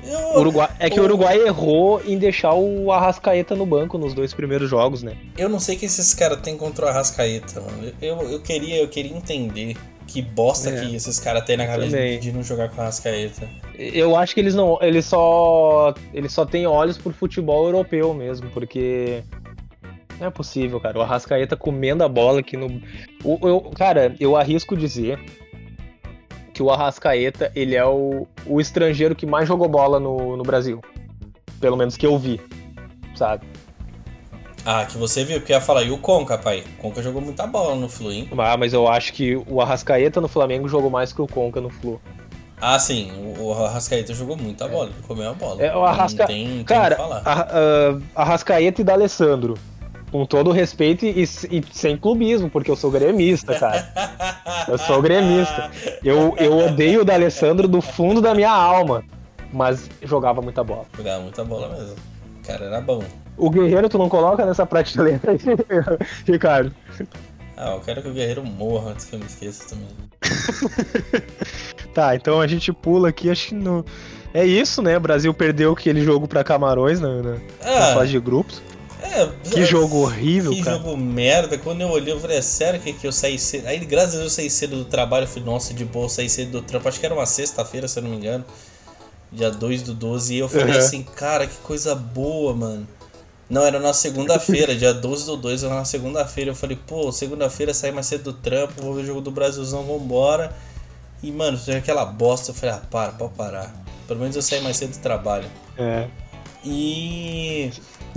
[0.05, 4.33] Eu, Uruguai é que o Uruguai errou em deixar o Arrascaeta no banco nos dois
[4.33, 5.15] primeiros jogos, né?
[5.37, 7.93] eu não sei o que esses caras têm contra o Arrascaeta, mano.
[8.01, 9.77] Eu, eu, queria, eu queria entender
[10.09, 10.81] que bosta É.
[10.81, 12.19] que esses caras têm na cabeça Também.
[12.19, 13.47] de não jogar com o Arrascaeta.
[13.79, 14.79] Eu acho que eles não.
[14.81, 15.95] Eles só.
[16.13, 19.23] Eles só têm olhos por futebol europeu mesmo, porque.
[20.19, 20.99] Não é possível, cara.
[20.99, 22.67] O Arrascaeta comendo a bola aqui no.
[23.23, 25.21] O, eu, cara, eu arrisco dizer
[26.53, 30.81] que o Arrascaeta, ele é o, o estrangeiro que mais jogou bola no, no Brasil.
[31.61, 32.41] Pelo menos que eu vi.
[33.15, 33.47] Sabe?
[34.71, 35.83] Ah, que você viu que eu ia falar.
[35.83, 36.63] E o Conca, pai?
[36.79, 38.29] O Conca jogou muita bola no Flu, hein?
[38.37, 41.71] Ah, mas eu acho que o Arrascaeta no Flamengo jogou mais que o Conca no
[41.71, 41.99] Flu.
[42.61, 43.11] Ah, sim.
[43.39, 44.91] O, Arrascaeta jogou muita bola.
[44.91, 45.63] Ele comeu a bola.
[45.63, 47.23] É, o Arrasca- Não tem, tem o Cara, que falar.
[47.25, 49.55] a- a- Arrascaeta e D'Alessandro.
[50.13, 53.91] Com todo o respeito e, e sem clubismo, porque eu sou gremista, cara.
[54.69, 55.71] Eu sou gremista.
[56.05, 59.03] Eu, eu odeio o D'Alessandro do fundo da minha alma.
[59.51, 60.85] Mas jogava muita bola.
[60.95, 61.95] Jogava muita bola mesmo.
[62.43, 63.03] O cara era bom.
[63.39, 65.39] O Guerreiro tu não coloca nessa prateleira aí,
[66.27, 66.75] Ricardo.
[67.57, 69.89] Ah, eu quero que o Guerreiro morra antes que eu me esqueça também.
[71.95, 73.85] Tá, então a gente pula aqui, acho que no...
[74.33, 74.97] É isso, né?
[74.97, 78.63] O Brasil perdeu aquele jogo pra Camarões na, na- na Ah, fase de grupos.
[79.03, 80.77] É, Que jogo horrível, que cara.
[80.77, 81.57] jogo merda.
[81.59, 83.67] Quando eu olhei, eu falei, é sério que, que eu saí cedo?
[83.67, 85.25] Aí, graças a Deus, eu saí cedo do trabalho.
[85.25, 86.87] Eu falei, nossa, de boa, eu saí cedo do trampo.
[86.89, 88.45] Acho que era uma sexta-feira, se eu não me engano.
[89.33, 90.35] Dia 2 do 12.
[90.35, 90.79] E eu falei Uhum.
[90.79, 92.87] assim, cara, que coisa boa, mano.
[93.49, 96.51] Não, era na segunda-feira, dia 12 do 2, era na segunda-feira.
[96.51, 99.85] Eu falei, pô, segunda-feira saí mais cedo do trampo, vou ver o jogo do Brasilzão,
[99.85, 100.53] vambora.
[101.23, 102.51] E, mano, tinha aquela bosta.
[102.51, 103.75] Eu falei, ah, para, pode parar.
[104.07, 105.49] Pelo menos eu saí mais cedo do trabalho.
[105.77, 106.07] É.
[106.65, 107.71] E.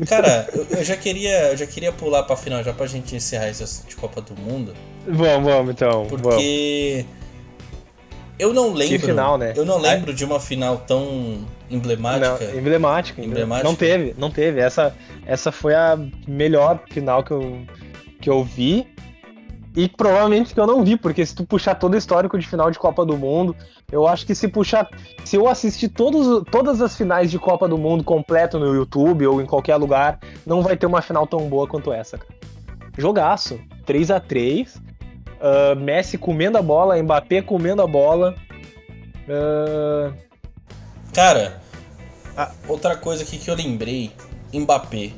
[0.08, 1.52] Cara, eu, eu já queria.
[1.52, 4.36] Eu já queria pular pra final, já pra gente encerrar esse assunto de Copa do
[4.36, 4.74] Mundo.
[5.08, 6.06] Vamos, vamos então.
[6.06, 6.22] Vamos.
[6.22, 7.06] Porque.
[8.38, 9.00] Eu não lembro.
[9.00, 9.54] final, né?
[9.56, 12.46] Eu não lembro de uma final tão emblemática.
[12.46, 13.68] Não, emblemática, Emblemática.
[13.68, 14.60] Não teve, não teve.
[14.60, 14.96] Essa,
[15.26, 15.98] essa foi a
[16.28, 17.62] melhor final que eu,
[18.20, 18.88] que eu vi.
[19.76, 22.70] E provavelmente que eu não vi, porque se tu puxar todo o histórico de final
[22.70, 23.56] de Copa do Mundo,
[23.90, 24.90] eu acho que se puxar.
[25.24, 29.42] Se eu assistir todos, todas as finais de Copa do Mundo completo no YouTube ou
[29.42, 32.34] em qualquer lugar, não vai ter uma final tão boa quanto essa, cara.
[32.98, 33.60] Jogaço.
[33.86, 34.82] 3 a 3
[35.42, 38.36] ah, Messi comendo a bola, Mbappé comendo a bola.
[39.28, 40.12] Ah,
[41.14, 41.62] Cara,
[42.36, 42.52] Ah.
[42.68, 44.12] outra coisa aqui que eu lembrei:
[44.54, 45.12] Mbappé.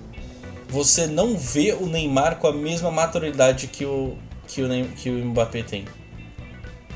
[0.70, 4.18] Você não vê o Neymar com a mesma maturidade que o,
[4.48, 5.86] que o, Ney- que o Mbappé tem.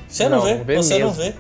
[0.08, 0.56] Você não, Não, vê?
[0.56, 1.24] não vê Você não mesmo.
[1.24, 1.34] vê?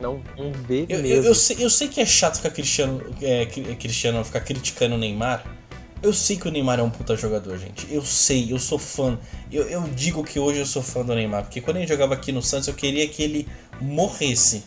[0.00, 1.24] não, não vê Eu, eu, mesmo.
[1.26, 4.98] eu sei, eu sei que é chato ficar Cristiano, é, cri- Cristiano ficar criticando o
[4.98, 5.44] Neymar.
[6.02, 7.86] Eu sei que o Neymar é um puta jogador, gente.
[7.92, 9.18] Eu sei, eu sou fã.
[9.50, 12.30] Eu, eu digo que hoje eu sou fã do Neymar, porque quando ele jogava aqui
[12.32, 13.48] no Santos eu queria que ele
[13.80, 14.62] morresse,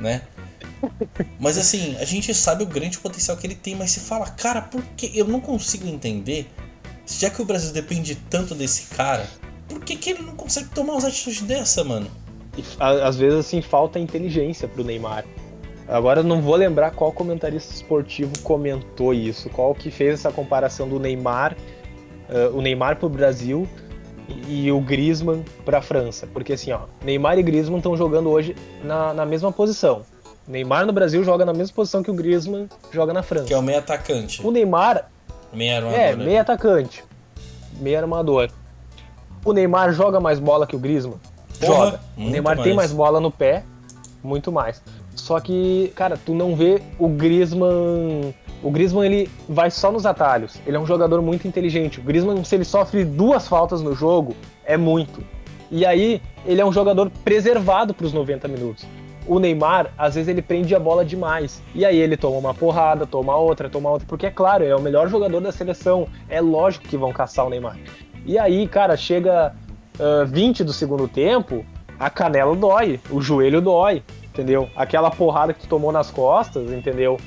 [0.00, 0.22] né?
[1.38, 4.62] Mas assim, a gente sabe o grande potencial que ele tem, mas se fala, cara,
[4.62, 6.46] por que eu não consigo entender?
[7.06, 9.26] Já que o Brasil depende tanto desse cara,
[9.68, 12.08] por que, que ele não consegue tomar umas atitudes dessa, mano?
[12.78, 15.24] A- às vezes assim falta inteligência pro Neymar.
[15.86, 21.00] Agora não vou lembrar qual comentarista esportivo comentou isso, qual que fez essa comparação do
[21.00, 21.56] Neymar,
[22.28, 23.66] eh, o Neymar pro Brasil
[24.46, 28.54] e, o Griezmann pra França, porque assim ó, Neymar e Griezmann estão jogando hoje
[28.84, 30.02] na, na mesma posição.
[30.48, 33.46] Neymar no Brasil joga na mesma posição que o Griezmann joga na França.
[33.46, 34.44] Que é o meio atacante.
[34.44, 35.08] O Neymar
[35.52, 35.98] Meio armador.
[36.00, 36.24] é né?
[36.24, 37.04] meio atacante,
[37.80, 38.48] meio armador.
[39.44, 41.18] O Neymar joga mais bola que o Griezmann?
[41.60, 42.00] Porra, joga.
[42.16, 42.76] O Neymar tem mais.
[42.76, 43.62] mais bola no pé,
[44.22, 44.82] muito mais.
[45.14, 48.34] Só que, cara, tu não vê o Griezmann.
[48.62, 50.58] O Griezmann ele vai só nos atalhos.
[50.66, 52.00] Ele é um jogador muito inteligente.
[52.00, 54.34] O Griezmann, se ele sofre duas faltas no jogo,
[54.64, 55.22] é muito.
[55.70, 58.86] E aí, ele é um jogador preservado para os 90 minutos.
[59.28, 61.62] O Neymar, às vezes, ele prende a bola demais.
[61.74, 64.08] E aí ele toma uma porrada, toma outra, toma outra.
[64.08, 66.08] Porque, é claro, é o melhor jogador da seleção.
[66.28, 67.76] É lógico que vão caçar o Neymar.
[68.24, 69.54] E aí, cara, chega
[69.98, 71.64] ah, 20 do segundo tempo,
[71.98, 74.70] a canela dói, o joelho dói, entendeu?
[74.76, 77.18] Aquela porrada que tu tomou nas costas, entendeu?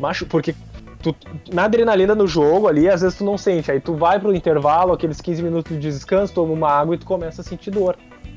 [0.00, 0.54] Macho, porque
[1.02, 1.14] tu,
[1.52, 3.70] na adrenalina do jogo ali, às vezes tu não sente.
[3.70, 7.04] Aí tu vai pro intervalo, aqueles 15 minutos de descanso, toma uma água e tu
[7.04, 7.96] começa a sentir dor,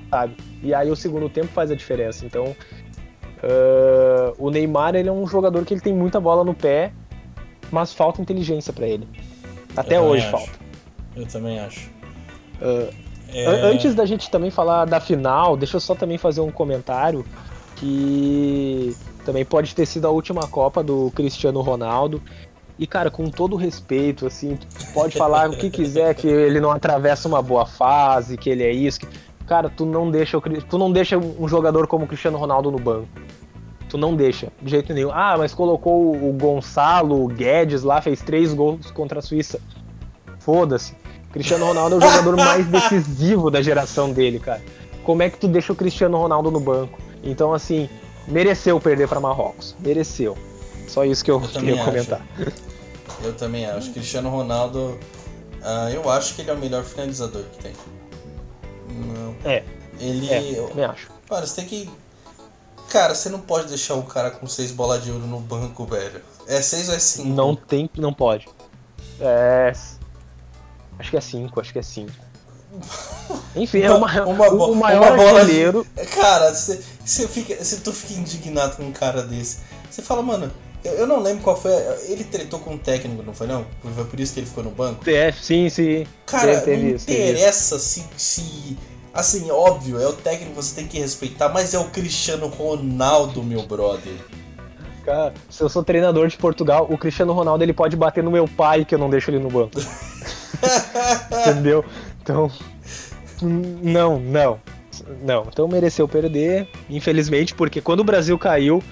[0.09, 0.36] sabe?
[0.61, 2.26] E aí o segundo tempo faz a diferença.
[2.26, 2.53] Então,
[3.44, 6.92] ah, o Neymar, ele é um jogador que ele tem muita bola no pé,
[7.72, 9.08] mas falta inteligência pra ele.
[9.76, 10.32] Até hoje acho.
[10.32, 10.52] falta.
[11.16, 11.90] Eu também acho.
[12.62, 12.88] Ah,
[13.34, 16.50] É, An- Antes da gente também falar da final, deixa eu só também fazer um
[16.52, 17.26] comentário
[17.76, 22.22] que também pode ter sido a última Copa do Cristiano Ronaldo.
[22.80, 24.58] E, cara, com todo respeito, assim,
[24.94, 28.72] pode falar o que quiser, que ele não atravessa uma boa fase, que ele é
[28.72, 29.00] isso.
[29.00, 29.08] que-
[29.48, 30.39] Cara, tu não deixa
[30.70, 33.08] tu não deixa um jogador como o Cristiano Ronaldo no banco.
[33.89, 35.12] Tu não deixa, de jeito nenhum.
[35.14, 39.62] Ah, mas colocou o Gonçalo, o Guedes lá, fez três gols contra a Suíça.
[40.39, 40.93] Foda-se.
[41.32, 44.62] Cristiano Ronaldo é o jogador mais decisivo da geração dele, cara.
[45.04, 47.00] Como é que tu deixa o Cristiano Ronaldo no banco?
[47.24, 47.89] Então, assim,
[48.28, 49.74] mereceu perder para Marrocos.
[49.80, 50.38] Mereceu.
[50.88, 51.91] Só isso que eu, Eu também queria acho.
[51.91, 52.22] comentar.
[53.24, 53.91] Eu também acho.
[53.91, 54.98] Cristiano Ronaldo,
[55.64, 57.74] ah, eu acho que ele é o melhor finalizador que tem.
[58.98, 59.36] Não.
[59.45, 59.64] É,
[60.00, 60.30] Ele.
[60.32, 61.08] é, também acho.
[61.30, 61.89] Cara, você tem que.
[62.89, 66.22] Cara, você não pode deixar um cara com seis bolas de ouro no banco, velho.
[66.48, 67.30] É seis ou é cinco?
[67.30, 68.48] Não tem, não pode.
[69.20, 69.74] É.
[71.00, 72.10] Acho que é 5, acho que é 5.
[73.56, 75.88] Enfim, é o, Uma- maior- uma o- o maior uma bola de- artilheiro.
[76.14, 80.52] Cara, você, você fica, se tu fica indignado com um cara desse, você fala, mano,
[80.84, 81.72] eu, eu não lembro qual foi.
[82.08, 83.66] Ele tretou com um técnico, não foi não?
[83.95, 85.08] Foi por isso que ele ficou no banco?
[85.10, 86.06] É, sim, sim.
[86.26, 88.78] Cara, teve não interessa se, se.
[89.18, 93.41] Assim, óbvio, é o técnico que você tem que respeitar, mas é o Cristiano Ronaldo,
[93.41, 94.13] meu brother.
[95.03, 98.47] Cara, se eu sou treinador de Portugal, o Cristiano Ronaldo ele pode bater no meu
[98.47, 99.82] pai que eu não deixo ele no banco.
[101.34, 101.84] Entendeu?
[102.22, 102.51] Então.
[103.41, 104.59] Não, não.
[105.24, 105.47] Não.
[105.51, 108.84] Então mereceu perder, infelizmente, porque quando o Brasil caiu,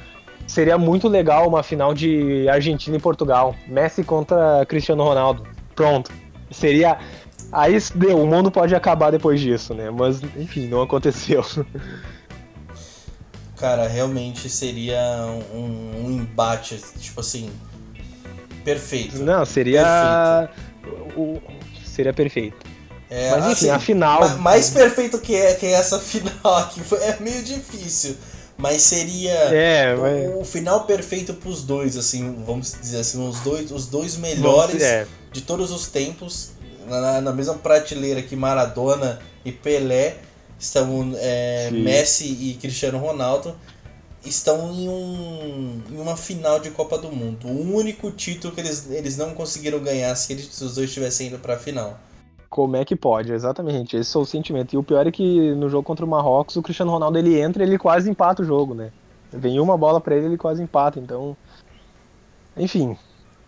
[0.47, 3.55] seria muito legal uma final de Argentina e Portugal.
[3.67, 5.43] Messi contra Cristiano Ronaldo.
[5.75, 6.11] Pronto.
[6.49, 6.97] Seria.
[7.51, 9.89] Aí deu, o mundo pode acabar depois disso, né?
[9.89, 11.43] Mas, enfim, não aconteceu.
[13.57, 14.99] Cara, realmente seria
[15.53, 17.49] um, um embate, tipo assim,
[18.63, 19.19] perfeito.
[19.19, 20.49] Não, seria.
[20.83, 21.19] Perfeito.
[21.19, 21.41] O,
[21.85, 22.57] seria perfeito.
[23.09, 24.37] É, Mas enfim, assim, a final.
[24.39, 28.17] Mais perfeito que, é, que essa final aqui é meio difícil.
[28.57, 30.33] Mas seria é, mas...
[30.33, 34.81] o, o final perfeito pros dois, assim, vamos dizer assim, os dois, os dois melhores
[34.81, 35.05] é.
[35.31, 36.51] de todos os tempos,
[36.87, 40.17] na, na, mesma prateleira que Maradona e Pelé,
[40.59, 43.55] estão é, Messi e Cristiano Ronaldo
[44.25, 47.47] estão em, um, em uma final de Copa do Mundo.
[47.47, 51.27] O único título que eles, eles não conseguiram ganhar se, eles, se os dois tivessem
[51.27, 51.99] ido para a final.
[52.49, 53.31] Como é que pode?
[53.31, 54.73] Exatamente, esse é o sentimento.
[54.73, 57.63] E o pior é que no jogo contra o Marrocos, o Cristiano Ronaldo ele entra
[57.63, 58.91] e ele quase empata o jogo, né?
[59.31, 60.99] Vem uma bola para ele, ele quase empata.
[60.99, 61.35] Então,
[62.55, 62.97] enfim,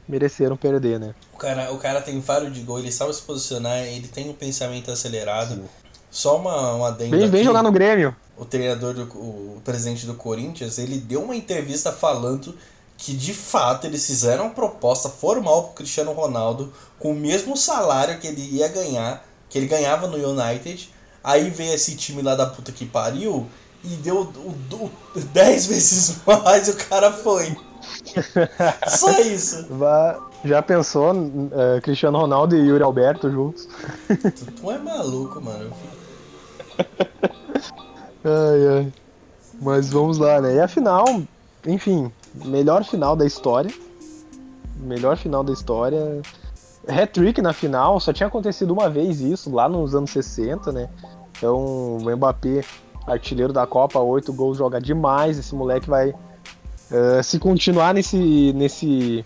[0.08, 1.14] mereceram perder, né?
[1.34, 4.34] O cara, o cara tem faro de gol, ele sabe se posicionar, ele tem um
[4.34, 5.56] pensamento acelerado.
[5.56, 5.66] Sim.
[6.10, 8.16] Só uma, uma adenda vem, vem jogar no Grêmio.
[8.38, 12.56] O treinador, do, o presidente do Corinthians, ele deu uma entrevista falando
[12.98, 18.20] que de fato eles fizeram uma proposta formal pro Cristiano Ronaldo com o mesmo salário
[18.20, 20.90] que ele ia ganhar, que ele ganhava no United.
[21.24, 23.48] Aí veio esse time lá da puta que pariu
[23.84, 24.92] e deu o,
[25.34, 27.56] 10 vezes mais e o cara foi.
[28.88, 29.68] Só isso.
[30.44, 33.68] Já pensou uh, Cristiano Ronaldo e Yuri Alberto juntos?
[34.60, 35.72] Tu, é maluco, mano.
[38.24, 38.94] ai, ai.
[39.62, 40.56] Mas vamos lá, né?
[40.56, 41.06] E a final,
[41.66, 42.12] enfim,
[42.46, 43.72] melhor final da história.
[44.78, 46.22] Melhor final da história.
[46.88, 50.90] Hat-trick na final, só tinha acontecido uma vez isso, lá nos anos 60, né?
[51.38, 52.64] Então, o Mbappé,
[53.06, 55.38] artilheiro da Copa, oito gols, joga demais.
[55.38, 56.14] Esse moleque vai.
[56.92, 59.26] Uh, se continuar nesse, nesse,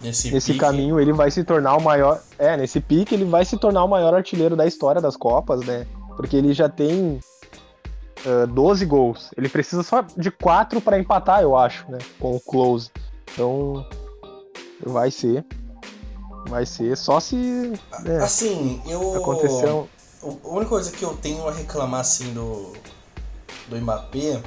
[0.00, 2.20] nesse, nesse caminho, ele vai se tornar o maior.
[2.38, 5.86] É, nesse pique, ele vai se tornar o maior artilheiro da história das Copas, né?
[6.16, 7.20] Porque ele já tem
[8.26, 9.30] uh, 12 gols.
[9.36, 11.98] Ele precisa só de 4 para empatar, eu acho, né?
[12.18, 12.90] Com o Close.
[13.32, 13.84] Então,
[14.84, 15.44] vai ser.
[16.48, 16.96] Vai ser.
[16.96, 17.36] Só se.
[17.36, 19.16] Né, assim, eu.
[19.16, 19.88] Aconteceu.
[20.22, 22.72] A única coisa que eu tenho a reclamar, assim, do.
[23.68, 24.40] Do Mbappé.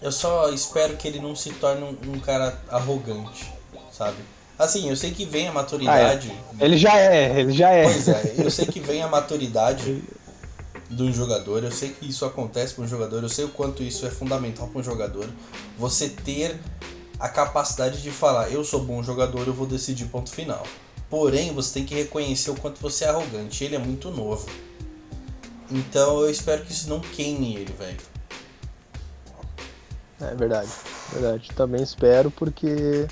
[0.00, 3.52] Eu só espero que ele não se torne um, um cara arrogante,
[3.92, 4.16] sabe?
[4.58, 6.32] Assim, eu sei que vem a maturidade.
[6.32, 6.64] Ah, é.
[6.64, 7.84] Ele já é, ele já é.
[7.84, 10.02] Pois é, eu sei que vem a maturidade
[10.90, 11.62] de um jogador.
[11.62, 14.68] Eu sei que isso acontece para um jogador, eu sei o quanto isso é fundamental
[14.68, 15.28] para um jogador.
[15.78, 16.58] Você ter
[17.18, 20.64] a capacidade de falar, eu sou bom jogador, eu vou decidir ponto final.
[21.10, 23.64] Porém, você tem que reconhecer o quanto você é arrogante.
[23.64, 24.48] Ele é muito novo.
[25.70, 27.96] Então eu espero que isso não queime ele, velho.
[30.20, 30.68] É verdade,
[31.12, 31.50] verdade.
[31.54, 33.06] Também espero porque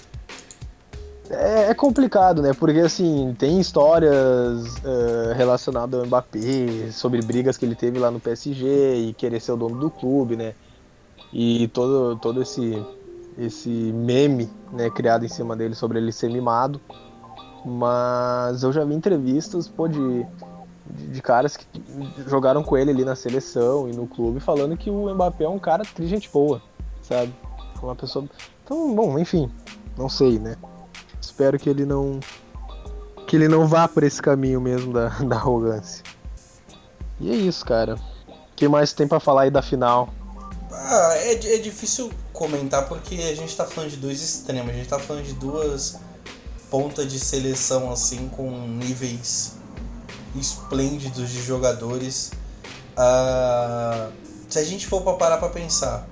[1.30, 2.52] é, é, complicado, né?
[2.52, 8.20] Porque assim, tem histórias uh, relacionadas ao Mbappé, sobre brigas que ele teve lá no
[8.20, 10.54] PSG e querer ser o dono do clube, né?
[11.32, 12.80] E todo, todo esse,
[13.36, 16.80] esse meme né, criado em cima dele sobre ele ser mimado.
[17.64, 20.24] Mas eu já vi entrevistas pô, de,
[20.88, 21.66] de, caras que
[22.28, 25.58] jogaram com ele ali na seleção e no clube falando que o Mbappé é um
[25.58, 26.62] cara de gente boa,
[27.06, 27.34] sabe?
[27.82, 28.28] Uma pessoa.
[28.64, 29.50] Então, bom, enfim,
[29.96, 30.56] não sei, né?
[31.20, 32.20] Espero que ele não
[33.26, 36.02] que ele não vá por esse caminho mesmo da, da arrogância.
[37.20, 37.96] E é isso, cara.
[38.28, 40.08] O que mais tem para falar aí da final?
[40.70, 44.88] Ah, é, é difícil comentar porque a gente tá falando de dois extremos, a gente
[44.88, 45.98] tá falando de duas
[46.70, 49.56] pontas de seleção assim com níveis
[50.38, 52.32] esplêndidos de jogadores.
[52.96, 54.10] Ah,
[54.48, 56.06] se a gente for para parar para pensar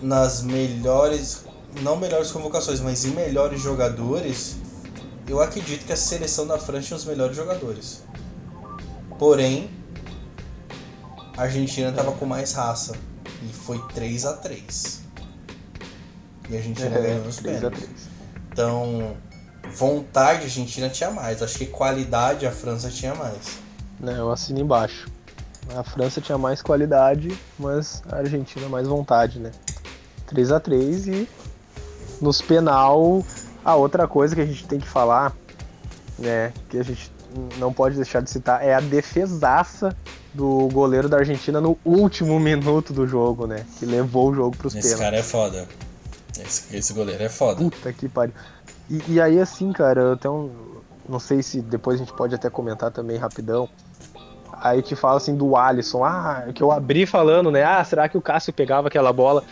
[0.00, 1.44] nas melhores
[1.82, 4.56] não melhores convocações, mas em melhores jogadores,
[5.26, 8.02] eu acredito que a seleção da França tinha os melhores jogadores.
[9.18, 9.70] Porém,
[11.36, 12.94] a Argentina estava com mais raça
[13.48, 15.00] e foi 3 a 3
[16.48, 18.08] E a Argentina é, ganhou nos pênaltis.
[18.52, 19.16] Então,
[19.72, 21.42] vontade a Argentina tinha mais.
[21.42, 23.58] Acho que qualidade a França tinha mais.
[24.00, 25.08] Não, eu assino embaixo.
[25.76, 29.52] A França tinha mais qualidade, mas a Argentina mais vontade, né?
[30.30, 31.28] 3 a 3 e
[32.20, 33.24] nos penal,
[33.64, 35.34] a outra coisa que a gente tem que falar,
[36.18, 37.10] né, que a gente
[37.58, 39.96] não pode deixar de citar, é a defesaça
[40.32, 43.64] do goleiro da Argentina no último minuto do jogo, né?
[43.78, 44.92] Que levou o jogo pros esse pênaltis.
[44.92, 45.68] Esse cara é foda.
[46.44, 47.56] Esse, esse goleiro é foda.
[47.56, 48.34] Puta que pariu.
[48.88, 50.50] E, e aí, assim, cara, eu tenho.
[51.08, 53.68] Não sei se depois a gente pode até comentar também rapidão.
[54.52, 56.04] Aí que fala assim do Alisson.
[56.04, 57.64] Ah, que eu abri falando, né?
[57.64, 59.42] Ah, será que o Cássio pegava aquela bola?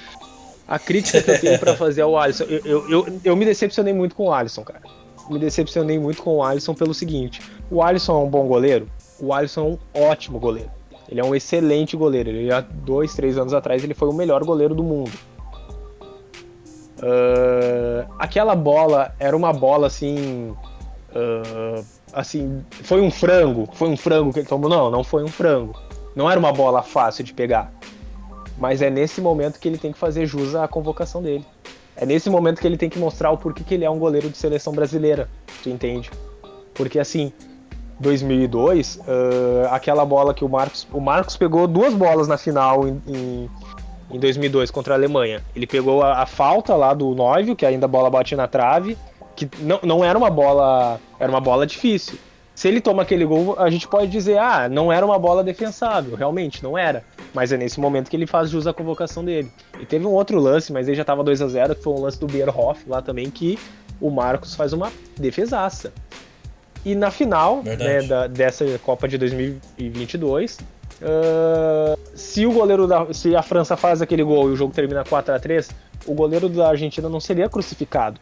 [0.68, 3.94] A crítica que eu tenho para fazer ao Alisson, eu, eu, eu, eu, me decepcionei
[3.94, 4.82] muito com o Alisson, cara.
[5.30, 7.40] me decepcionei muito com o Alisson pelo seguinte:
[7.70, 8.86] o Alisson é um bom goleiro?
[9.18, 10.70] O Alisson é um ótimo goleiro.
[11.08, 12.28] Ele é um excelente goleiro.
[12.28, 15.12] Ele há dois, três anos atrás ele foi o melhor goleiro do mundo.
[16.98, 20.54] Uh, aquela bola era uma bola assim.
[21.10, 23.68] Uh, assim, foi um frango.
[23.72, 24.68] Foi um frango que ele tomou.
[24.68, 25.74] Não, não foi um frango.
[26.14, 27.72] Não era uma bola fácil de pegar.
[28.58, 31.44] Mas é nesse momento que ele tem que fazer jus à convocação dele.
[31.96, 34.28] É nesse momento que ele tem que mostrar o porquê que ele é um goleiro
[34.28, 35.28] de seleção brasileira.
[35.62, 36.10] Tu entende?
[36.74, 37.32] Porque assim,
[38.00, 39.02] 2002, uh,
[39.70, 40.86] aquela bola que o Marcos.
[40.92, 43.50] O Marcos pegou duas bolas na final em, em,
[44.12, 45.42] em 2002 contra a Alemanha.
[45.54, 48.96] Ele pegou a, a, falta lá do Nóvio, que ainda a bola bate na trave,
[49.34, 51.00] que não, não era uma bola.
[51.18, 52.18] Era uma bola difícil.
[52.54, 56.16] Se ele toma aquele gol, a gente pode dizer, ah, não era uma bola defensável.
[56.16, 57.04] Realmente, não era.
[57.34, 59.50] Mas é nesse momento que ele faz jus à convocação dele.
[59.80, 62.00] E teve um outro lance, mas ele já tava 2 a 0 que foi um
[62.00, 63.58] lance do Bierhoff lá também, que
[64.00, 65.92] o Marcos faz uma defesaça.
[66.84, 70.58] E na final né, da, dessa Copa de 2022,
[71.02, 75.04] uh, se o goleiro da, se a França faz aquele gol e o jogo termina
[75.04, 75.68] 4 a 3
[76.06, 78.20] o goleiro da Argentina não seria crucificado,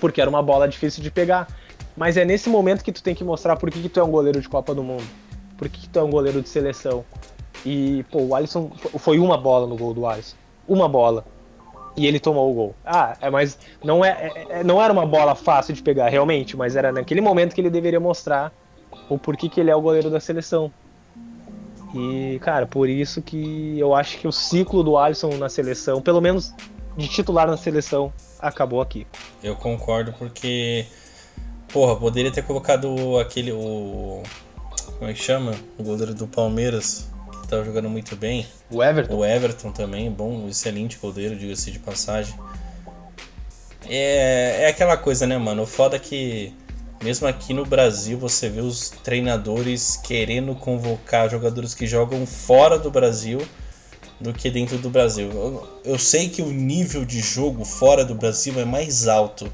[0.00, 1.48] porque era uma bola difícil de pegar.
[1.96, 4.10] Mas é nesse momento que tu tem que mostrar por que, que tu é um
[4.10, 5.04] goleiro de Copa do Mundo,
[5.56, 7.04] por que, que tu é um goleiro de seleção.
[7.64, 10.36] E, pô, o Alisson foi uma bola no gol do Alisson.
[10.66, 11.24] Uma bola
[11.98, 12.74] e ele tomou o gol.
[12.86, 16.56] Ah, é, mas não, é, é, é, não era uma bola fácil de pegar, realmente,
[16.56, 18.52] mas era naquele momento que ele deveria mostrar
[19.08, 20.72] o porquê que ele é o goleiro da seleção.
[21.94, 26.20] E, cara, por isso que eu acho que o ciclo do Alisson na seleção, pelo
[26.20, 26.54] menos
[26.96, 29.06] de titular na seleção, acabou aqui.
[29.42, 30.86] Eu concordo porque,
[31.72, 34.22] porra, poderia ter colocado aquele, o.
[34.98, 35.52] Como é que chama?
[35.78, 37.08] O goleiro do Palmeiras,
[37.48, 38.46] estava jogando muito bem.
[38.70, 39.16] O Everton?
[39.16, 42.34] O Everton também, bom, excelente goleiro, diga-se de passagem.
[43.88, 45.62] É, é aquela coisa, né, mano?
[45.62, 46.54] O foda é que,
[47.02, 52.90] mesmo aqui no Brasil, você vê os treinadores querendo convocar jogadores que jogam fora do
[52.90, 53.40] Brasil
[54.20, 55.30] do que dentro do Brasil.
[55.30, 59.50] Eu, eu sei que o nível de jogo fora do Brasil é mais alto.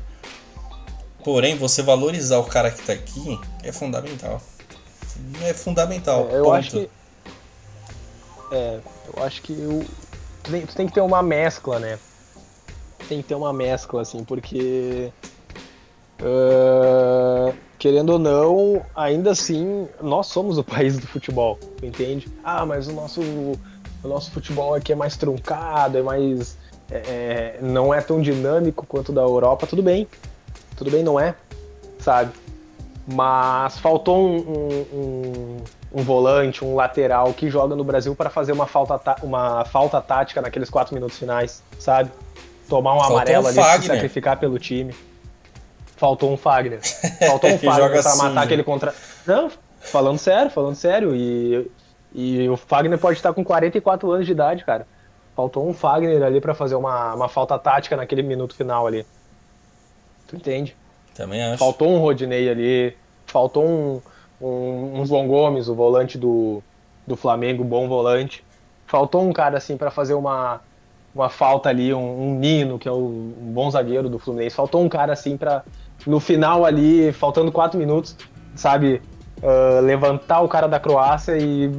[1.23, 4.43] Porém, você valorizar o cara que tá aqui é fundamental.
[5.43, 6.29] É fundamental.
[6.31, 6.55] É, eu ponto.
[6.55, 6.91] acho que
[8.51, 8.81] é,
[9.15, 9.55] eu acho que
[10.43, 11.99] tu, tem, tu tem que ter uma mescla, né?
[13.09, 15.13] Tem que ter uma mescla, assim, porque.
[16.21, 22.29] Uh, querendo ou não, ainda assim, nós somos o país do futebol, entende?
[22.43, 26.57] Ah, mas o nosso, o nosso futebol aqui é mais truncado, é mais.
[26.91, 30.07] É, não é tão dinâmico quanto da Europa, tudo bem.
[30.77, 31.35] Tudo bem, não é,
[31.99, 32.33] sabe?
[33.07, 35.57] Mas faltou um, um, um
[35.95, 40.43] um volante, um lateral que joga no Brasil para fazer uma falta, uma falta tática
[40.43, 42.11] naqueles quatro minutos finais, sabe?
[42.69, 44.95] Tomar um Faltou amarelo um ali, se sacrificar pelo time.
[45.97, 46.81] Faltou um Fagner.
[47.25, 48.93] Faltou um Fagner pra matar aquele contra.
[49.25, 51.15] Não, falando sério, falando sério.
[51.15, 51.71] E,
[52.13, 54.87] e o Fagner pode estar com 44 anos de idade, cara.
[55.37, 59.07] Faltou um Fagner ali para fazer uma, uma falta tática naquele minuto final ali.
[60.27, 60.77] Tu entende?
[61.15, 61.59] Também acho.
[61.59, 62.97] Faltou um Rodinei ali.
[63.27, 64.03] Faltou um,
[64.41, 66.63] um, um João Gomes, o volante do,
[67.07, 68.45] do Flamengo, bom volante.
[68.87, 70.61] Faltou um cara assim para fazer uma,
[71.15, 74.57] uma falta ali, um, um, Nino, que é o, um bom zagueiro do Fluminense.
[74.57, 75.65] Faltou um cara assim para
[76.07, 78.17] no final ali, faltando quatro minutos,
[78.55, 79.01] sabe,
[79.39, 81.71] uh, levantar o cara da Croácia e,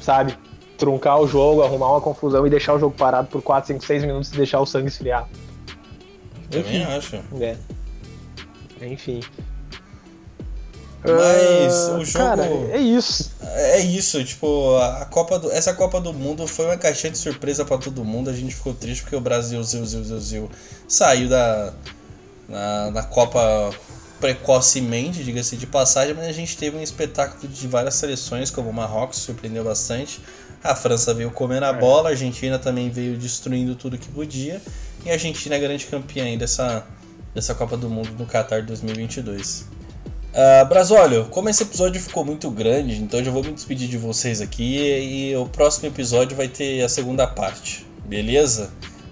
[0.00, 0.36] sabe,
[0.76, 4.04] truncar o jogo, arrumar uma confusão e deixar o jogo parado por 4, 5, 6
[4.04, 5.28] minutos e deixar o sangue esfriar.
[6.50, 7.16] Também Enfim, acho.
[7.40, 7.56] É.
[8.80, 9.20] Enfim.
[11.04, 12.24] Mas uh, o jogo.
[12.24, 13.30] Cara, é isso.
[13.40, 17.64] É isso, tipo, a Copa do, essa Copa do Mundo foi uma caixinha de surpresa
[17.64, 18.30] para todo mundo.
[18.30, 20.50] A gente ficou triste porque o Brasil, Zil, Zil, Zil, Zil,
[20.88, 21.72] saiu da
[22.48, 23.70] na, na Copa
[24.20, 28.72] precocemente, diga-se de passagem, mas a gente teve um espetáculo de várias seleções, como o
[28.72, 30.20] Marrocos, surpreendeu bastante.
[30.62, 31.72] A França veio comendo a é.
[31.72, 34.60] bola, a Argentina também veio destruindo tudo que podia.
[35.04, 36.84] E a Argentina é grande campeã dessa,
[37.32, 39.77] dessa Copa do Mundo no Qatar 2022.
[40.32, 43.96] Uh, Brasólio, como esse episódio ficou muito grande, então eu já vou me despedir de
[43.96, 48.70] vocês aqui e o próximo episódio vai ter a segunda parte, beleza?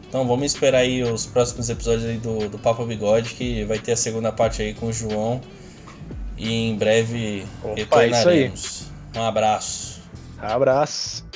[0.08, 3.92] Então vamos esperar aí os próximos episódios aí do, do Papo Bigode, que vai ter
[3.92, 5.40] a segunda parte aí com o João
[6.36, 8.86] e em breve Opa, retornaremos.
[9.14, 10.00] Um abraço.
[10.38, 11.26] Abraço.